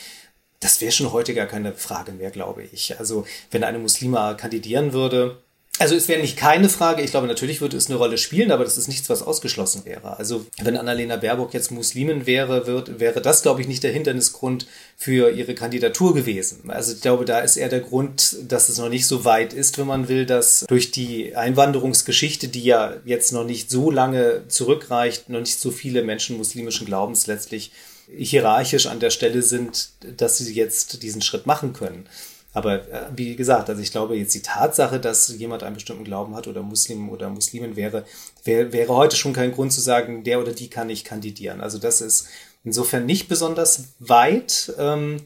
[0.61, 2.97] das wäre schon heute gar keine Frage mehr, glaube ich.
[2.97, 5.37] Also wenn eine Muslima kandidieren würde,
[5.79, 8.63] also es wäre nicht keine Frage, ich glaube natürlich würde es eine Rolle spielen, aber
[8.63, 10.17] das ist nichts, was ausgeschlossen wäre.
[10.19, 14.67] Also wenn Annalena Baerbock jetzt Muslimin wäre, wird, wäre das, glaube ich, nicht der Hindernisgrund
[14.95, 16.69] für ihre Kandidatur gewesen.
[16.69, 19.79] Also ich glaube, da ist eher der Grund, dass es noch nicht so weit ist,
[19.79, 25.29] wenn man will, dass durch die Einwanderungsgeschichte, die ja jetzt noch nicht so lange zurückreicht,
[25.29, 27.71] noch nicht so viele Menschen muslimischen Glaubens letztlich
[28.15, 32.07] hierarchisch an der Stelle sind, dass sie jetzt diesen Schritt machen können.
[32.53, 36.35] Aber äh, wie gesagt, also ich glaube jetzt die Tatsache, dass jemand einen bestimmten Glauben
[36.35, 38.05] hat oder Muslim oder Muslimin wäre,
[38.43, 41.61] wär, wäre heute schon kein Grund zu sagen, der oder die kann nicht kandidieren.
[41.61, 42.27] Also das ist
[42.63, 45.21] insofern nicht besonders weit ähm,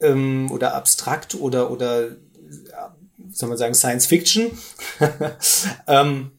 [0.00, 2.16] ähm, oder abstrakt oder oder
[3.32, 4.50] soll man sagen Science Fiction
[5.86, 6.32] ähm,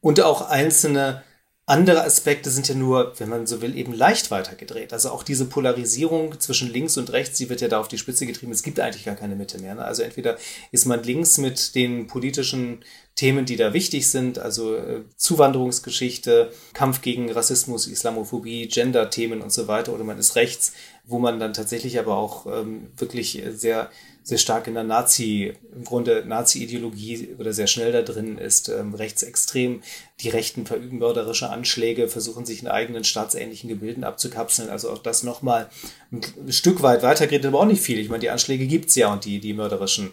[0.00, 1.22] und auch einzelne
[1.64, 4.92] andere Aspekte sind ja nur, wenn man so will, eben leicht weitergedreht.
[4.92, 8.26] Also auch diese Polarisierung zwischen links und rechts, die wird ja da auf die Spitze
[8.26, 8.50] getrieben.
[8.50, 9.76] Es gibt eigentlich gar keine Mitte mehr.
[9.76, 9.84] Ne?
[9.84, 10.36] Also entweder
[10.72, 17.00] ist man links mit den politischen Themen, die da wichtig sind, also äh, Zuwanderungsgeschichte, Kampf
[17.02, 20.72] gegen Rassismus, Islamophobie, Gender-Themen und so weiter, oder man ist rechts,
[21.04, 23.90] wo man dann tatsächlich aber auch ähm, wirklich sehr
[24.24, 28.94] sehr stark in der Nazi, im Grunde Nazi-Ideologie oder sehr schnell da drin ist, ähm,
[28.94, 29.82] rechtsextrem.
[30.20, 34.70] Die Rechten verüben mörderische Anschläge, versuchen sich in eigenen staatsähnlichen Gebilden abzukapseln.
[34.70, 35.68] Also auch das nochmal
[36.12, 37.98] ein Stück weit weitergeht, aber auch nicht viel.
[37.98, 40.12] Ich meine, die Anschläge gibt's ja und die, die mörderischen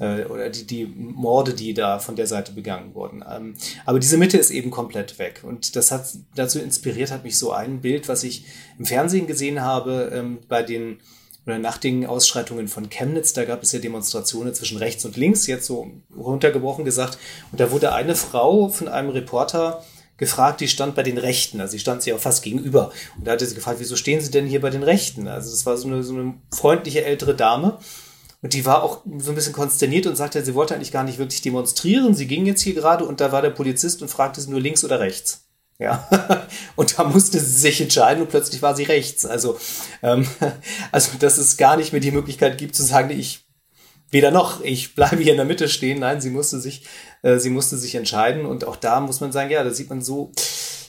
[0.00, 3.24] äh, oder die, die Morde, die da von der Seite begangen wurden.
[3.30, 3.54] Ähm,
[3.84, 5.42] aber diese Mitte ist eben komplett weg.
[5.44, 8.44] Und das hat dazu inspiriert, hat mich so ein Bild, was ich
[8.78, 10.98] im Fernsehen gesehen habe, ähm, bei den
[11.46, 15.46] oder nach den Ausschreitungen von Chemnitz, da gab es ja Demonstrationen zwischen rechts und links,
[15.46, 17.18] jetzt so runtergebrochen gesagt.
[17.52, 19.84] Und da wurde eine Frau von einem Reporter
[20.16, 22.92] gefragt, die stand bei den Rechten, also sie stand sie auch fast gegenüber.
[23.18, 25.26] Und da hatte sie gefragt, wieso stehen Sie denn hier bei den Rechten?
[25.28, 27.78] Also das war so eine, so eine freundliche ältere Dame.
[28.44, 31.16] Und die war auch so ein bisschen konsterniert und sagte, sie wollte eigentlich gar nicht
[31.16, 32.14] wirklich demonstrieren.
[32.14, 34.84] Sie ging jetzt hier gerade und da war der Polizist und fragte sie nur links
[34.84, 35.46] oder rechts.
[35.78, 36.06] Ja,
[36.76, 39.24] und da musste sie sich entscheiden und plötzlich war sie rechts.
[39.24, 39.58] Also,
[40.02, 40.28] ähm,
[40.92, 43.46] also dass es gar nicht mehr die Möglichkeit gibt zu sagen, ich
[44.10, 46.00] weder noch, ich bleibe hier in der Mitte stehen.
[46.00, 46.84] Nein, sie musste sich,
[47.22, 50.02] äh, sie musste sich entscheiden und auch da muss man sagen, ja, da sieht man
[50.02, 50.32] so,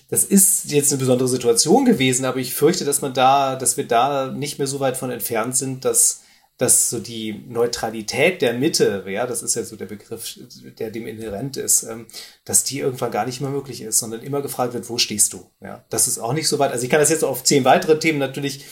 [0.09, 3.87] das ist jetzt eine besondere Situation gewesen, aber ich fürchte, dass man da, dass wir
[3.87, 6.24] da nicht mehr so weit von entfernt sind, dass
[6.57, 10.39] dass so die Neutralität der Mitte, ja, das ist ja so der Begriff,
[10.79, 12.07] der dem inhärent ist, ähm,
[12.45, 15.45] dass die irgendwann gar nicht mehr möglich ist, sondern immer gefragt wird, wo stehst du?
[15.61, 16.71] Ja, das ist auch nicht so weit.
[16.71, 18.65] Also ich kann das jetzt auf zehn weitere Themen natürlich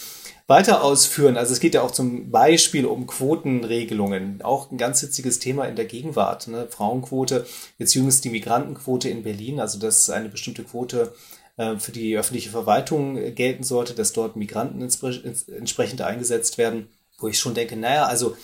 [0.48, 1.36] weiter ausführen.
[1.36, 5.76] Also es geht ja auch zum Beispiel um Quotenregelungen, auch ein ganz witziges Thema in
[5.76, 6.48] der Gegenwart.
[6.48, 6.68] Ne?
[6.70, 7.46] Frauenquote,
[7.78, 11.14] jetzt jüngst die Migrantenquote in Berlin, also dass eine bestimmte Quote
[11.58, 16.88] äh, für die öffentliche Verwaltung gelten sollte, dass dort Migranten entsprechend eingesetzt werden
[17.24, 18.36] wo ich schon denke, naja, also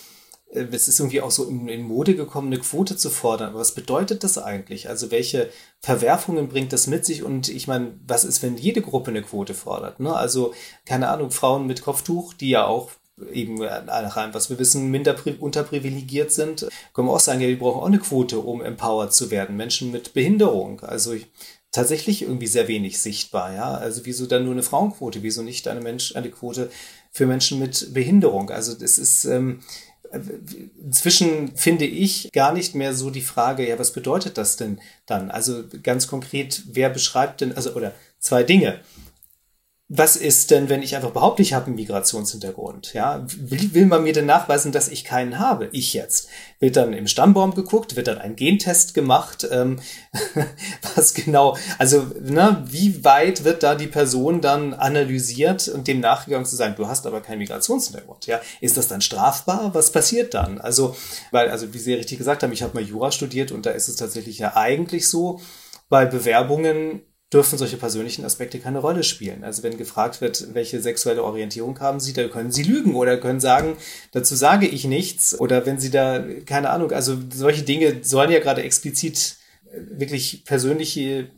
[0.52, 3.50] äh, es ist irgendwie auch so in, Mode gekommen, eine Quote zu fordern.
[3.50, 4.88] Aber was bedeutet das eigentlich?
[4.88, 7.22] Also welche Verwerfungen bringt das mit sich?
[7.22, 10.00] Und ich meine, was ist, wenn jede Gruppe eine Quote fordert?
[10.00, 10.14] Ne?
[10.14, 10.54] Also,
[10.86, 12.90] keine Ahnung, Frauen mit Kopftuch, die ja auch
[13.32, 17.48] eben äh, nach allem, was wir wissen, minder unterprivilegiert sind, können wir auch sagen, ja,
[17.48, 19.56] die brauchen auch eine Quote, um empowered zu werden.
[19.56, 20.80] Menschen mit Behinderung.
[20.80, 21.26] Also ich,
[21.72, 23.74] tatsächlich irgendwie sehr wenig sichtbar, ja.
[23.74, 25.22] Also wieso dann nur eine Frauenquote?
[25.22, 26.70] Wieso nicht eine Mensch, eine Quote
[27.10, 28.50] für Menschen mit Behinderung.
[28.50, 29.60] Also das ist ähm,
[30.82, 35.30] inzwischen finde ich gar nicht mehr so die Frage, ja, was bedeutet das denn dann?
[35.30, 38.80] Also ganz konkret, wer beschreibt denn, also oder zwei Dinge
[39.92, 42.94] was ist denn, wenn ich einfach behaupte, ich habe einen Migrationshintergrund?
[42.94, 45.68] Ja, will, will man mir denn nachweisen, dass ich keinen habe?
[45.72, 46.28] Ich jetzt.
[46.60, 49.48] Wird dann im Stammbaum geguckt, wird dann ein Gentest gemacht?
[49.50, 49.80] Ähm,
[50.94, 51.56] was genau?
[51.78, 56.76] Also, ne, wie weit wird da die Person dann analysiert und dem nachgegangen zu sagen,
[56.76, 58.28] du hast aber keinen Migrationshintergrund?
[58.28, 59.74] Ja, ist das dann strafbar?
[59.74, 60.60] Was passiert dann?
[60.60, 60.94] Also,
[61.32, 63.88] weil, also wie Sie richtig gesagt haben, ich habe mal Jura studiert und da ist
[63.88, 65.40] es tatsächlich ja eigentlich so,
[65.90, 69.44] bei Bewerbungen dürfen solche persönlichen Aspekte keine Rolle spielen.
[69.44, 73.40] Also wenn gefragt wird, welche sexuelle Orientierung haben Sie, da können Sie lügen oder können
[73.40, 73.76] sagen,
[74.12, 75.38] dazu sage ich nichts.
[75.38, 79.36] Oder wenn Sie da, keine Ahnung, also solche Dinge sollen ja gerade explizit
[79.70, 81.30] äh, wirklich persönliche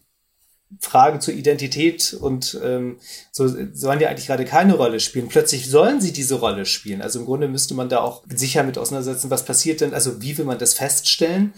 [0.80, 2.98] Fragen zur Identität und ähm,
[3.30, 5.28] so sollen ja eigentlich gerade keine Rolle spielen.
[5.28, 7.02] Plötzlich sollen sie diese Rolle spielen.
[7.02, 10.38] Also im Grunde müsste man da auch sicher mit auseinandersetzen, was passiert denn, also wie
[10.38, 11.52] will man das feststellen?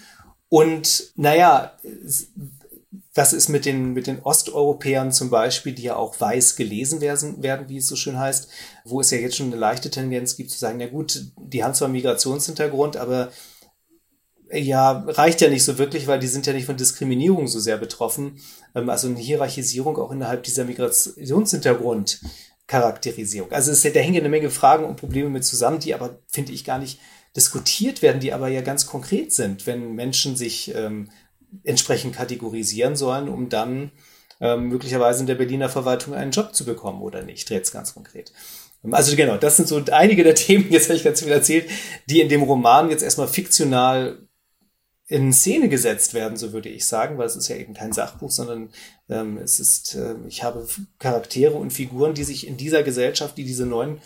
[0.49, 1.79] Und naja,
[3.15, 7.43] was ist mit den, mit den Osteuropäern zum Beispiel, die ja auch weiß gelesen werden,
[7.43, 8.49] werden, wie es so schön heißt,
[8.85, 11.75] wo es ja jetzt schon eine leichte Tendenz gibt zu sagen, na gut, die haben
[11.75, 13.31] zwar Migrationshintergrund, aber
[14.51, 17.79] ja, reicht ja nicht so wirklich, weil die sind ja nicht von Diskriminierung so sehr
[17.79, 18.41] betroffen.
[18.75, 22.21] Ähm, also eine Hierarchisierung auch innerhalb dieser Migrationshintergrund
[22.67, 23.53] Charakterisierung.
[23.53, 26.65] Also es, da hängen eine Menge Fragen und Probleme mit zusammen, die aber, finde ich,
[26.65, 26.99] gar nicht
[27.37, 31.11] diskutiert werden, die aber ja ganz konkret sind, wenn Menschen sich ähm,
[31.63, 33.93] entsprechend kategorisieren sollen, um dann
[34.41, 38.33] ähm, möglicherweise in der Berliner Verwaltung einen Job zu bekommen oder nicht, jetzt ganz konkret.
[38.91, 41.69] Also genau, das sind so einige der Themen, jetzt habe ich ganz viel erzählt,
[42.09, 44.19] die in dem Roman jetzt erstmal fiktional
[45.07, 48.31] in Szene gesetzt werden, so würde ich sagen, weil es ist ja eben kein Sachbuch,
[48.31, 48.71] sondern
[49.09, 50.67] ähm, es ist, äh, ich habe
[50.99, 54.01] Charaktere und Figuren, die sich in dieser Gesellschaft, die diese neuen,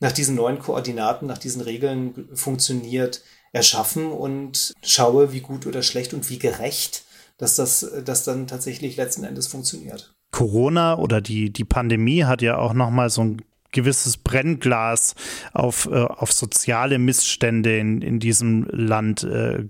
[0.00, 6.14] nach diesen neuen Koordinaten, nach diesen Regeln funktioniert, erschaffen und schaue, wie gut oder schlecht
[6.14, 7.04] und wie gerecht,
[7.38, 10.14] dass das, das dann tatsächlich letzten Endes funktioniert.
[10.30, 15.14] Corona oder die, die Pandemie hat ja auch nochmal so ein gewisses Brennglas
[15.52, 19.64] auf, äh, auf soziale Missstände in, in diesem Land äh,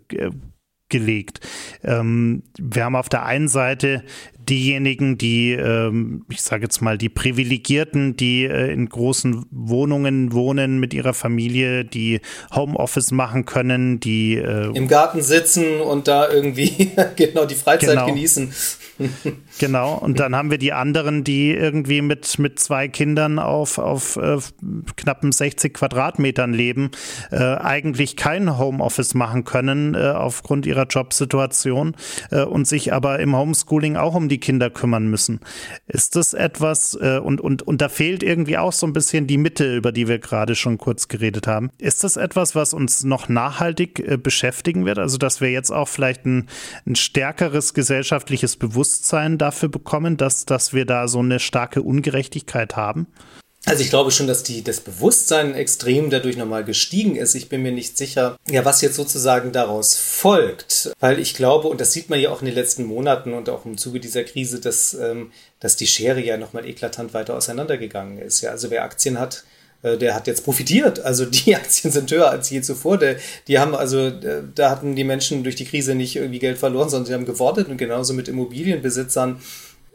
[0.92, 1.40] gelegt.
[1.82, 4.04] Ähm, wir haben auf der einen Seite
[4.48, 10.78] diejenigen, die, ähm, ich sage jetzt mal, die Privilegierten, die äh, in großen Wohnungen wohnen
[10.78, 12.20] mit ihrer Familie, die
[12.54, 18.06] Homeoffice machen können, die äh, im Garten sitzen und da irgendwie genau die Freizeit genau.
[18.06, 18.52] genießen.
[19.58, 24.16] genau, und dann haben wir die anderen, die irgendwie mit, mit zwei Kindern auf, auf
[24.16, 24.38] äh,
[24.96, 26.90] knappen 60 Quadratmetern leben,
[27.30, 31.96] äh, eigentlich kein Homeoffice machen können äh, aufgrund ihrer Jobsituation
[32.30, 35.40] äh, und sich aber im Homeschooling auch um die Kinder kümmern müssen.
[35.86, 39.38] Ist das etwas, äh, und, und, und da fehlt irgendwie auch so ein bisschen die
[39.38, 41.70] Mitte, über die wir gerade schon kurz geredet haben.
[41.78, 44.98] Ist das etwas, was uns noch nachhaltig äh, beschäftigen wird?
[44.98, 46.48] Also, dass wir jetzt auch vielleicht ein,
[46.86, 53.06] ein stärkeres gesellschaftliches Bewusstsein dafür bekommen, dass, dass wir da so eine starke Ungerechtigkeit haben?
[53.64, 57.36] Also ich glaube schon, dass die, das Bewusstsein extrem dadurch nochmal gestiegen ist.
[57.36, 60.90] Ich bin mir nicht sicher, ja, was jetzt sozusagen daraus folgt.
[60.98, 63.64] Weil ich glaube, und das sieht man ja auch in den letzten Monaten und auch
[63.64, 68.40] im Zuge dieser Krise, dass, ähm, dass die Schere ja nochmal eklatant weiter auseinandergegangen ist.
[68.40, 69.44] Ja, also wer Aktien hat,
[69.82, 71.00] der hat jetzt profitiert.
[71.00, 72.98] Also die Aktien sind höher als je zuvor.
[72.98, 73.16] Der,
[73.48, 76.88] die haben also, äh, da hatten die Menschen durch die Krise nicht irgendwie Geld verloren,
[76.88, 79.40] sondern sie haben gewortet und genauso mit Immobilienbesitzern.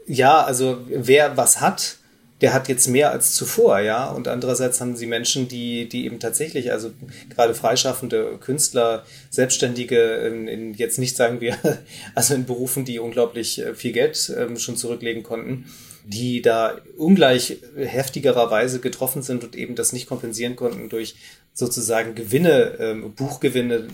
[0.06, 1.98] Ja, also wer was hat,
[2.40, 4.10] der hat jetzt mehr als zuvor, ja.
[4.10, 6.90] Und andererseits haben sie Menschen, die, die eben tatsächlich, also
[7.34, 11.56] gerade freischaffende Künstler, Selbstständige, in, in jetzt nicht sagen wir,
[12.14, 15.66] also in Berufen, die unglaublich äh, viel Geld ähm, schon zurücklegen konnten,
[16.08, 21.16] die da ungleich heftigererweise getroffen sind und eben das nicht kompensieren konnten durch
[21.52, 23.88] sozusagen Gewinne, ähm, Buchgewinne.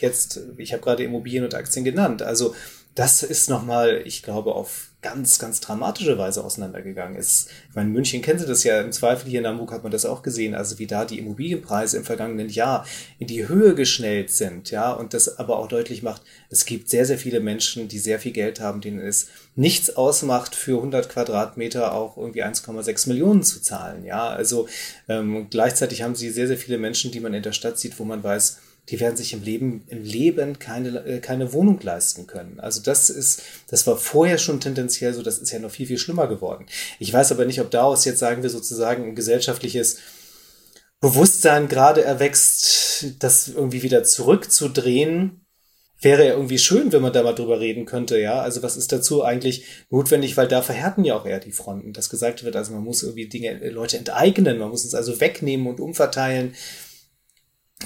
[0.00, 2.20] Jetzt, ich habe gerade Immobilien und Aktien genannt.
[2.22, 2.54] Also
[2.96, 7.48] das ist nochmal, ich glaube, auf ganz, ganz dramatische Weise auseinandergegangen ist.
[7.68, 9.30] Ich meine, in München kennen Sie das ja, im Zweifel.
[9.30, 12.48] Hier in Hamburg hat man das auch gesehen, also wie da die Immobilienpreise im vergangenen
[12.48, 12.86] Jahr
[13.18, 17.04] in die Höhe geschnellt sind, ja, und das aber auch deutlich macht, es gibt sehr,
[17.04, 21.92] sehr viele Menschen, die sehr viel Geld haben, denen es nichts ausmacht, für 100 Quadratmeter
[21.94, 24.66] auch irgendwie 1,6 Millionen zu zahlen, ja, also
[25.08, 28.04] ähm, gleichzeitig haben Sie sehr, sehr viele Menschen, die man in der Stadt sieht, wo
[28.04, 32.60] man weiß, die werden sich im Leben, im Leben keine, äh, keine Wohnung leisten können.
[32.60, 35.98] Also das ist, das war vorher schon tendenziell so, das ist ja noch viel, viel
[35.98, 36.66] schlimmer geworden.
[36.98, 39.98] Ich weiß aber nicht, ob daraus jetzt, sagen wir sozusagen, ein gesellschaftliches
[41.00, 45.42] Bewusstsein gerade erwächst, das irgendwie wieder zurückzudrehen.
[46.00, 48.40] Wäre ja irgendwie schön, wenn man da mal drüber reden könnte, ja.
[48.40, 52.10] Also was ist dazu eigentlich notwendig, weil da verhärten ja auch eher die Fronten, dass
[52.10, 55.80] gesagt wird, also man muss irgendwie Dinge, Leute enteignen, man muss es also wegnehmen und
[55.80, 56.54] umverteilen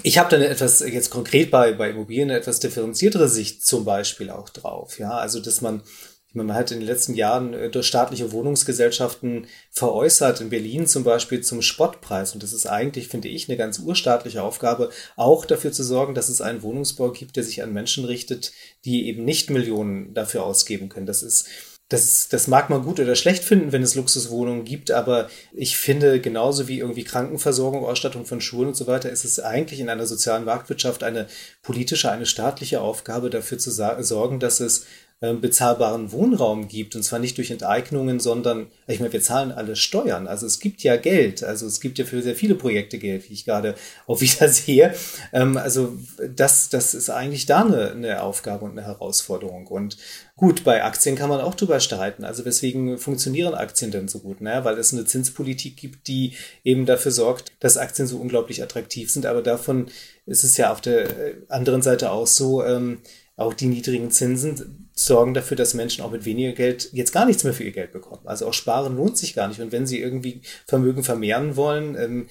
[0.03, 4.48] ich habe dann etwas jetzt konkret bei, bei Immobilien etwas differenziertere Sicht zum Beispiel auch
[4.48, 4.98] drauf.
[4.98, 5.82] Ja, also dass man,
[6.28, 10.86] ich meine, man hat in den letzten Jahren äh, durch staatliche Wohnungsgesellschaften veräußert, in Berlin
[10.86, 12.34] zum Beispiel zum Spottpreis.
[12.34, 16.28] Und das ist eigentlich, finde ich, eine ganz urstaatliche Aufgabe, auch dafür zu sorgen, dass
[16.28, 18.53] es einen Wohnungsbau gibt, der sich an Menschen richtet,
[18.84, 21.07] die eben nicht Millionen dafür ausgeben können.
[21.07, 21.48] Das ist
[21.91, 26.20] das, das mag man gut oder schlecht finden, wenn es Luxuswohnungen gibt, aber ich finde,
[26.20, 30.07] genauso wie irgendwie Krankenversorgung, Ausstattung von Schulen und so weiter, ist es eigentlich in einer
[30.07, 31.26] sozialen Marktwirtschaft eine
[31.62, 34.86] politische, eine staatliche Aufgabe, dafür zu sorgen, dass es
[35.21, 36.97] bezahlbaren Wohnraum gibt.
[36.97, 40.27] Und zwar nicht durch Enteignungen, sondern, ich meine, wir zahlen alle Steuern.
[40.27, 41.45] Also es gibt ja Geld.
[41.45, 43.75] Also es gibt ja für sehr viele Projekte Geld, wie ich gerade
[44.07, 44.95] auch wieder sehe.
[45.35, 45.95] Ähm, also
[46.35, 49.66] das, das ist eigentlich da eine, eine Aufgabe und eine Herausforderung.
[49.66, 49.99] Und
[50.37, 52.25] gut, bei Aktien kann man auch drüber streiten.
[52.25, 54.41] Also weswegen funktionieren Aktien denn so gut?
[54.41, 56.33] Naja, weil es eine Zinspolitik gibt, die
[56.64, 59.27] eben dafür sorgt, dass Aktien so unglaublich attraktiv sind.
[59.27, 59.91] Aber davon
[60.25, 63.03] ist es ja auf der äh, anderen Seite auch so, ähm,
[63.41, 67.43] auch die niedrigen Zinsen sorgen dafür, dass Menschen auch mit weniger Geld jetzt gar nichts
[67.43, 68.26] mehr für ihr Geld bekommen.
[68.26, 69.61] Also auch sparen lohnt sich gar nicht.
[69.61, 72.28] Und wenn sie irgendwie Vermögen vermehren wollen, ähm,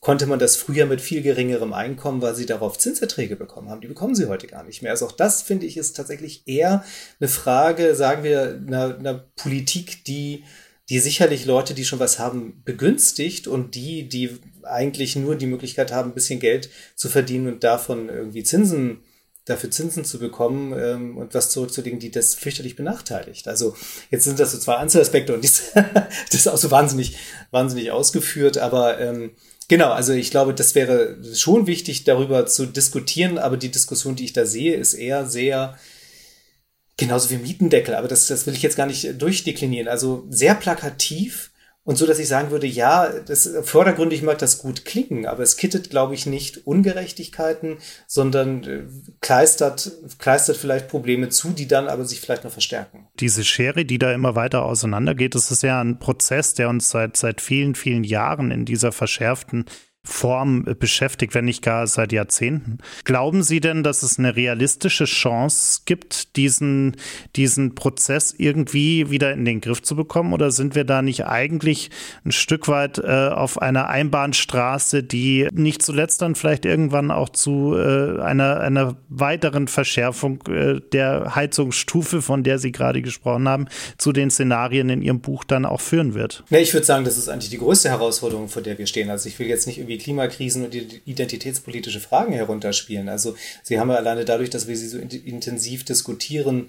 [0.00, 3.80] konnte man das früher mit viel geringerem Einkommen, weil sie darauf Zinserträge bekommen haben.
[3.80, 4.90] Die bekommen sie heute gar nicht mehr.
[4.90, 6.84] Also auch das finde ich ist tatsächlich eher
[7.18, 10.44] eine Frage, sagen wir, einer, einer Politik, die
[10.88, 15.92] die sicherlich Leute, die schon was haben, begünstigt und die, die eigentlich nur die Möglichkeit
[15.92, 18.98] haben, ein bisschen Geld zu verdienen und davon irgendwie Zinsen
[19.44, 23.48] dafür Zinsen zu bekommen ähm, und was zurückzulegen, die das fürchterlich benachteiligt.
[23.48, 23.74] Also
[24.10, 25.74] jetzt sind das so zwei Einzelaspekte und das
[26.32, 27.16] ist auch so wahnsinnig,
[27.50, 29.32] wahnsinnig ausgeführt, aber ähm,
[29.68, 34.24] genau, also ich glaube, das wäre schon wichtig, darüber zu diskutieren, aber die Diskussion, die
[34.24, 35.76] ich da sehe, ist eher sehr
[36.96, 39.88] genauso wie Mietendeckel, aber das, das will ich jetzt gar nicht durchdeklinieren.
[39.88, 41.51] Also sehr plakativ
[41.84, 45.56] und so, dass ich sagen würde, ja, das vordergründig mag das gut klingen, aber es
[45.56, 48.84] kittet, glaube ich, nicht Ungerechtigkeiten, sondern äh,
[49.20, 53.08] kleistert, kleistert vielleicht Probleme zu, die dann aber sich vielleicht noch verstärken.
[53.18, 57.16] Diese Schere, die da immer weiter auseinandergeht, das ist ja ein Prozess, der uns seit,
[57.16, 59.64] seit vielen, vielen Jahren in dieser verschärften
[60.04, 62.78] Form beschäftigt, wenn nicht gar seit Jahrzehnten.
[63.04, 66.96] Glauben Sie denn, dass es eine realistische Chance gibt, diesen,
[67.36, 70.32] diesen Prozess irgendwie wieder in den Griff zu bekommen?
[70.32, 71.90] Oder sind wir da nicht eigentlich
[72.24, 77.76] ein Stück weit äh, auf einer Einbahnstraße, die nicht zuletzt dann vielleicht irgendwann auch zu
[77.76, 84.12] äh, einer, einer weiteren Verschärfung äh, der Heizungsstufe, von der Sie gerade gesprochen haben, zu
[84.12, 86.42] den Szenarien in Ihrem Buch dann auch führen wird?
[86.50, 89.08] Ja, ich würde sagen, das ist eigentlich die größte Herausforderung, vor der wir stehen.
[89.08, 93.08] Also ich will jetzt nicht irgendwie irgendwie Klimakrisen und identitätspolitische Fragen herunterspielen.
[93.08, 96.68] Also sie haben ja alleine dadurch, dass wir sie so intensiv diskutieren,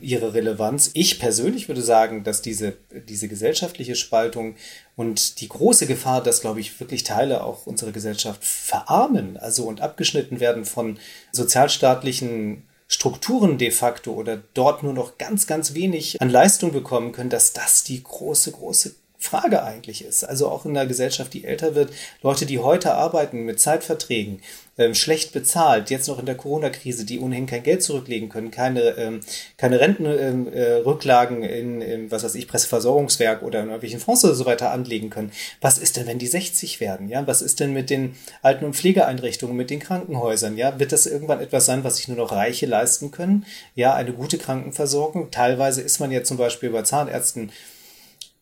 [0.00, 0.90] ihre Relevanz.
[0.94, 2.74] Ich persönlich würde sagen, dass diese,
[3.08, 4.54] diese gesellschaftliche Spaltung
[4.94, 9.80] und die große Gefahr, dass, glaube ich, wirklich Teile auch unserer Gesellschaft verarmen, also und
[9.80, 10.98] abgeschnitten werden von
[11.32, 17.30] sozialstaatlichen Strukturen de facto oder dort nur noch ganz, ganz wenig an Leistung bekommen können,
[17.30, 20.24] dass das die große, große Frage eigentlich ist.
[20.24, 21.92] Also auch in einer Gesellschaft, die älter wird,
[22.22, 24.40] Leute, die heute arbeiten mit Zeitverträgen,
[24.78, 28.80] ähm, schlecht bezahlt, jetzt noch in der Corona-Krise, die ohnehin kein Geld zurücklegen können, keine,
[28.96, 29.20] ähm,
[29.58, 34.34] keine Rentenrücklagen ähm, äh, in, in, was weiß ich, Presseversorgungswerk oder in irgendwelchen Fonds oder
[34.34, 35.32] so weiter anlegen können.
[35.60, 37.10] Was ist denn, wenn die 60 werden?
[37.10, 40.56] Ja, was ist denn mit den Alten- und Pflegeeinrichtungen, mit den Krankenhäusern?
[40.56, 43.44] Ja, wird das irgendwann etwas sein, was sich nur noch Reiche leisten können?
[43.74, 45.30] Ja, eine gute Krankenversorgung.
[45.30, 47.52] Teilweise ist man ja zum Beispiel bei Zahnärzten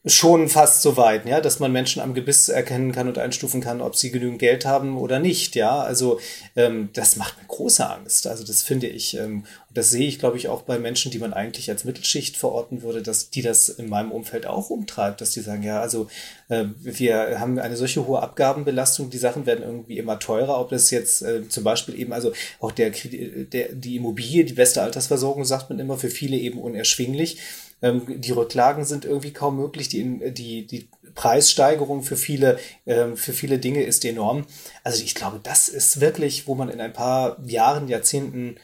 [0.05, 3.81] schon fast so weit, ja, dass man Menschen am Gebiss erkennen kann und einstufen kann,
[3.81, 5.81] ob sie genügend Geld haben oder nicht, ja.
[5.81, 6.21] Also
[6.55, 8.29] ähm, das macht mir große Angst.
[8.29, 11.19] Also das finde ich, ähm, und das sehe ich, glaube ich, auch bei Menschen, die
[11.19, 15.33] man eigentlich als Mittelschicht verorten würde, dass die das in meinem Umfeld auch umtreibt, dass
[15.33, 16.09] die sagen, ja, also
[16.49, 20.93] äh, wir haben eine solche hohe Abgabenbelastung, die Sachen werden irgendwie immer teurer, ob das
[20.93, 25.71] jetzt äh, zum Beispiel eben, also auch der, der die Immobilie, die beste Altersversorgung, sagt
[25.71, 27.39] man immer, für viele eben unerschwinglich.
[27.83, 29.89] Ähm, die Rücklagen sind irgendwie kaum möglich.
[29.89, 34.47] Die, die, die Preissteigerung für viele, ähm, für viele Dinge ist enorm.
[34.85, 38.57] Also ich glaube, das ist wirklich, wo man in ein paar Jahren, Jahrzehnten,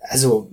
[0.00, 0.50] also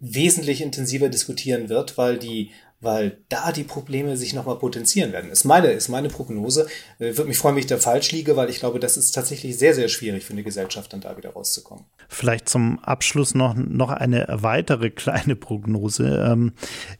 [0.00, 2.50] wesentlich intensiver diskutieren wird, weil die
[2.82, 5.30] weil da die Probleme sich nochmal potenzieren werden.
[5.30, 6.66] Ist meine, ist meine Prognose.
[6.98, 9.56] Äh, würde mich freuen, wenn ich da falsch liege, weil ich glaube, das ist tatsächlich
[9.56, 11.84] sehr, sehr schwierig für eine Gesellschaft, dann da wieder rauszukommen.
[12.08, 16.26] Vielleicht zum Abschluss noch, noch eine weitere kleine Prognose.
[16.28, 16.52] Ähm,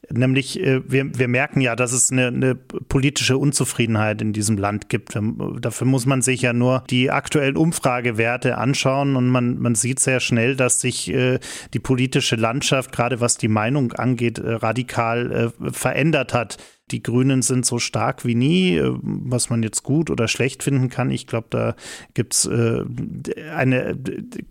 [0.08, 4.88] nämlich, äh, wir, wir merken ja, dass es eine, eine politische Unzufriedenheit in diesem Land
[4.88, 5.18] gibt.
[5.60, 10.20] Dafür muss man sich ja nur die aktuellen Umfragewerte anschauen und man, man sieht sehr
[10.20, 11.40] schnell, dass sich äh,
[11.74, 16.58] die politische Landschaft, gerade was die Meinung angeht, radikal äh, verändert hat.
[16.90, 20.90] Die Grünen sind so stark wie nie, äh, was man jetzt gut oder schlecht finden
[20.90, 21.10] kann.
[21.10, 21.74] Ich glaube, da
[22.14, 22.84] gibt es äh,
[23.54, 23.98] eine,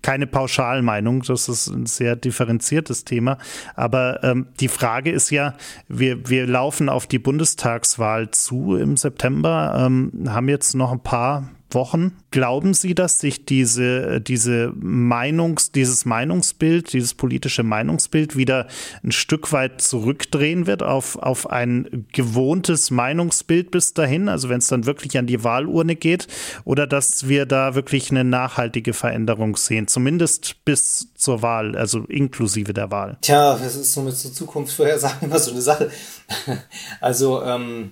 [0.02, 1.22] keine Pauschalmeinung.
[1.22, 3.38] Das ist ein sehr differenziertes Thema.
[3.76, 5.56] Aber ähm, die Frage ist ja,
[5.88, 11.50] wir, wir laufen auf die Bundestagswahl zu im September, ähm, haben jetzt noch ein paar
[11.74, 12.18] Wochen.
[12.32, 18.68] Glauben Sie, dass sich diese, diese Meinungs, dieses Meinungsbild, dieses politische Meinungsbild wieder
[19.04, 24.30] ein Stück weit zurückdrehen wird auf, auf ein gewohntes Meinungsbild bis dahin?
[24.30, 26.28] Also wenn es dann wirklich an die Wahlurne geht
[26.64, 32.74] oder dass wir da wirklich eine nachhaltige Veränderung sehen, zumindest bis zur Wahl, also inklusive
[32.74, 33.18] der Wahl?
[33.22, 35.92] Tja, das ist so mit so Zukunftsvorhersagen immer so eine Sache.
[37.00, 37.92] Also, ähm,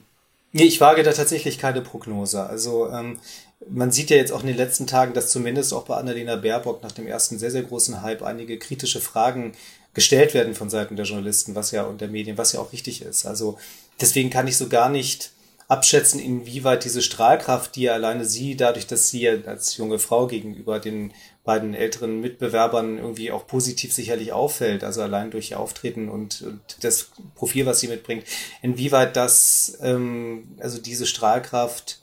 [0.51, 2.41] Nee, ich wage da tatsächlich keine Prognose.
[2.43, 3.19] Also ähm,
[3.67, 6.81] man sieht ja jetzt auch in den letzten Tagen, dass zumindest auch bei Annalena Baerbock
[6.81, 9.53] nach dem ersten sehr, sehr großen Hype einige kritische Fragen
[9.93, 13.01] gestellt werden von Seiten der Journalisten, was ja und der Medien, was ja auch richtig
[13.01, 13.25] ist.
[13.25, 13.57] Also
[13.99, 15.31] deswegen kann ich so gar nicht
[15.67, 20.25] abschätzen, inwieweit diese Strahlkraft, die ja alleine sie, dadurch, dass sie ja als junge Frau
[20.25, 26.09] gegenüber den beiden älteren Mitbewerbern irgendwie auch positiv sicherlich auffällt, also allein durch ihr Auftreten
[26.09, 28.23] und, und das Profil, was sie mitbringt,
[28.63, 31.99] inwieweit das, ähm, also diese Strahlkraft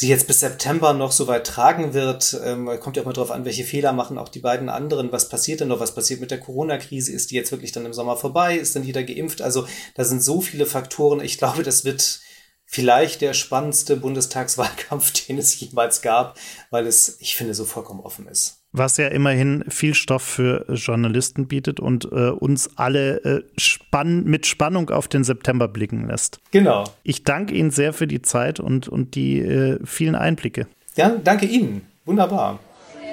[0.00, 2.40] sich jetzt bis September noch so weit tragen wird.
[2.42, 5.12] Ähm, kommt ja auch mal drauf an, welche Fehler machen auch die beiden anderen.
[5.12, 5.80] Was passiert denn noch?
[5.80, 7.12] Was passiert mit der Corona-Krise?
[7.12, 8.56] Ist die jetzt wirklich dann im Sommer vorbei?
[8.56, 9.42] Ist dann jeder geimpft?
[9.42, 11.20] Also da sind so viele Faktoren.
[11.20, 12.20] Ich glaube, das wird
[12.64, 16.38] vielleicht der spannendste Bundestagswahlkampf, den es jemals gab,
[16.70, 21.48] weil es, ich finde, so vollkommen offen ist was ja immerhin viel Stoff für Journalisten
[21.48, 26.38] bietet und äh, uns alle äh, spann mit Spannung auf den September blicken lässt.
[26.50, 26.84] Genau.
[27.02, 30.66] Ich danke Ihnen sehr für die Zeit und, und die äh, vielen Einblicke.
[30.96, 31.82] Ja, danke Ihnen.
[32.04, 32.60] Wunderbar.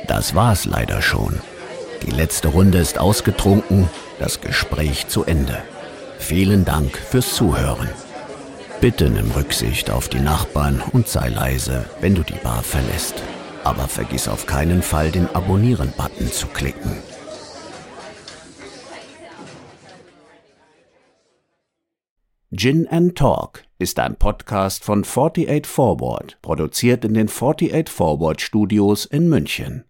[0.07, 1.39] Das war's leider schon.
[2.05, 3.89] Die letzte Runde ist ausgetrunken,
[4.19, 5.57] das Gespräch zu Ende.
[6.19, 7.89] Vielen Dank fürs Zuhören.
[8.79, 13.23] Bitte nimm Rücksicht auf die Nachbarn und sei leise, wenn du die Bar verlässt
[13.67, 16.91] aber vergiss auf keinen Fall den Abonnieren-Button zu klicken.
[22.55, 29.05] Gin and Talk ist ein Podcast von 48 Forward, produziert in den 48 Forward Studios
[29.05, 29.86] in München.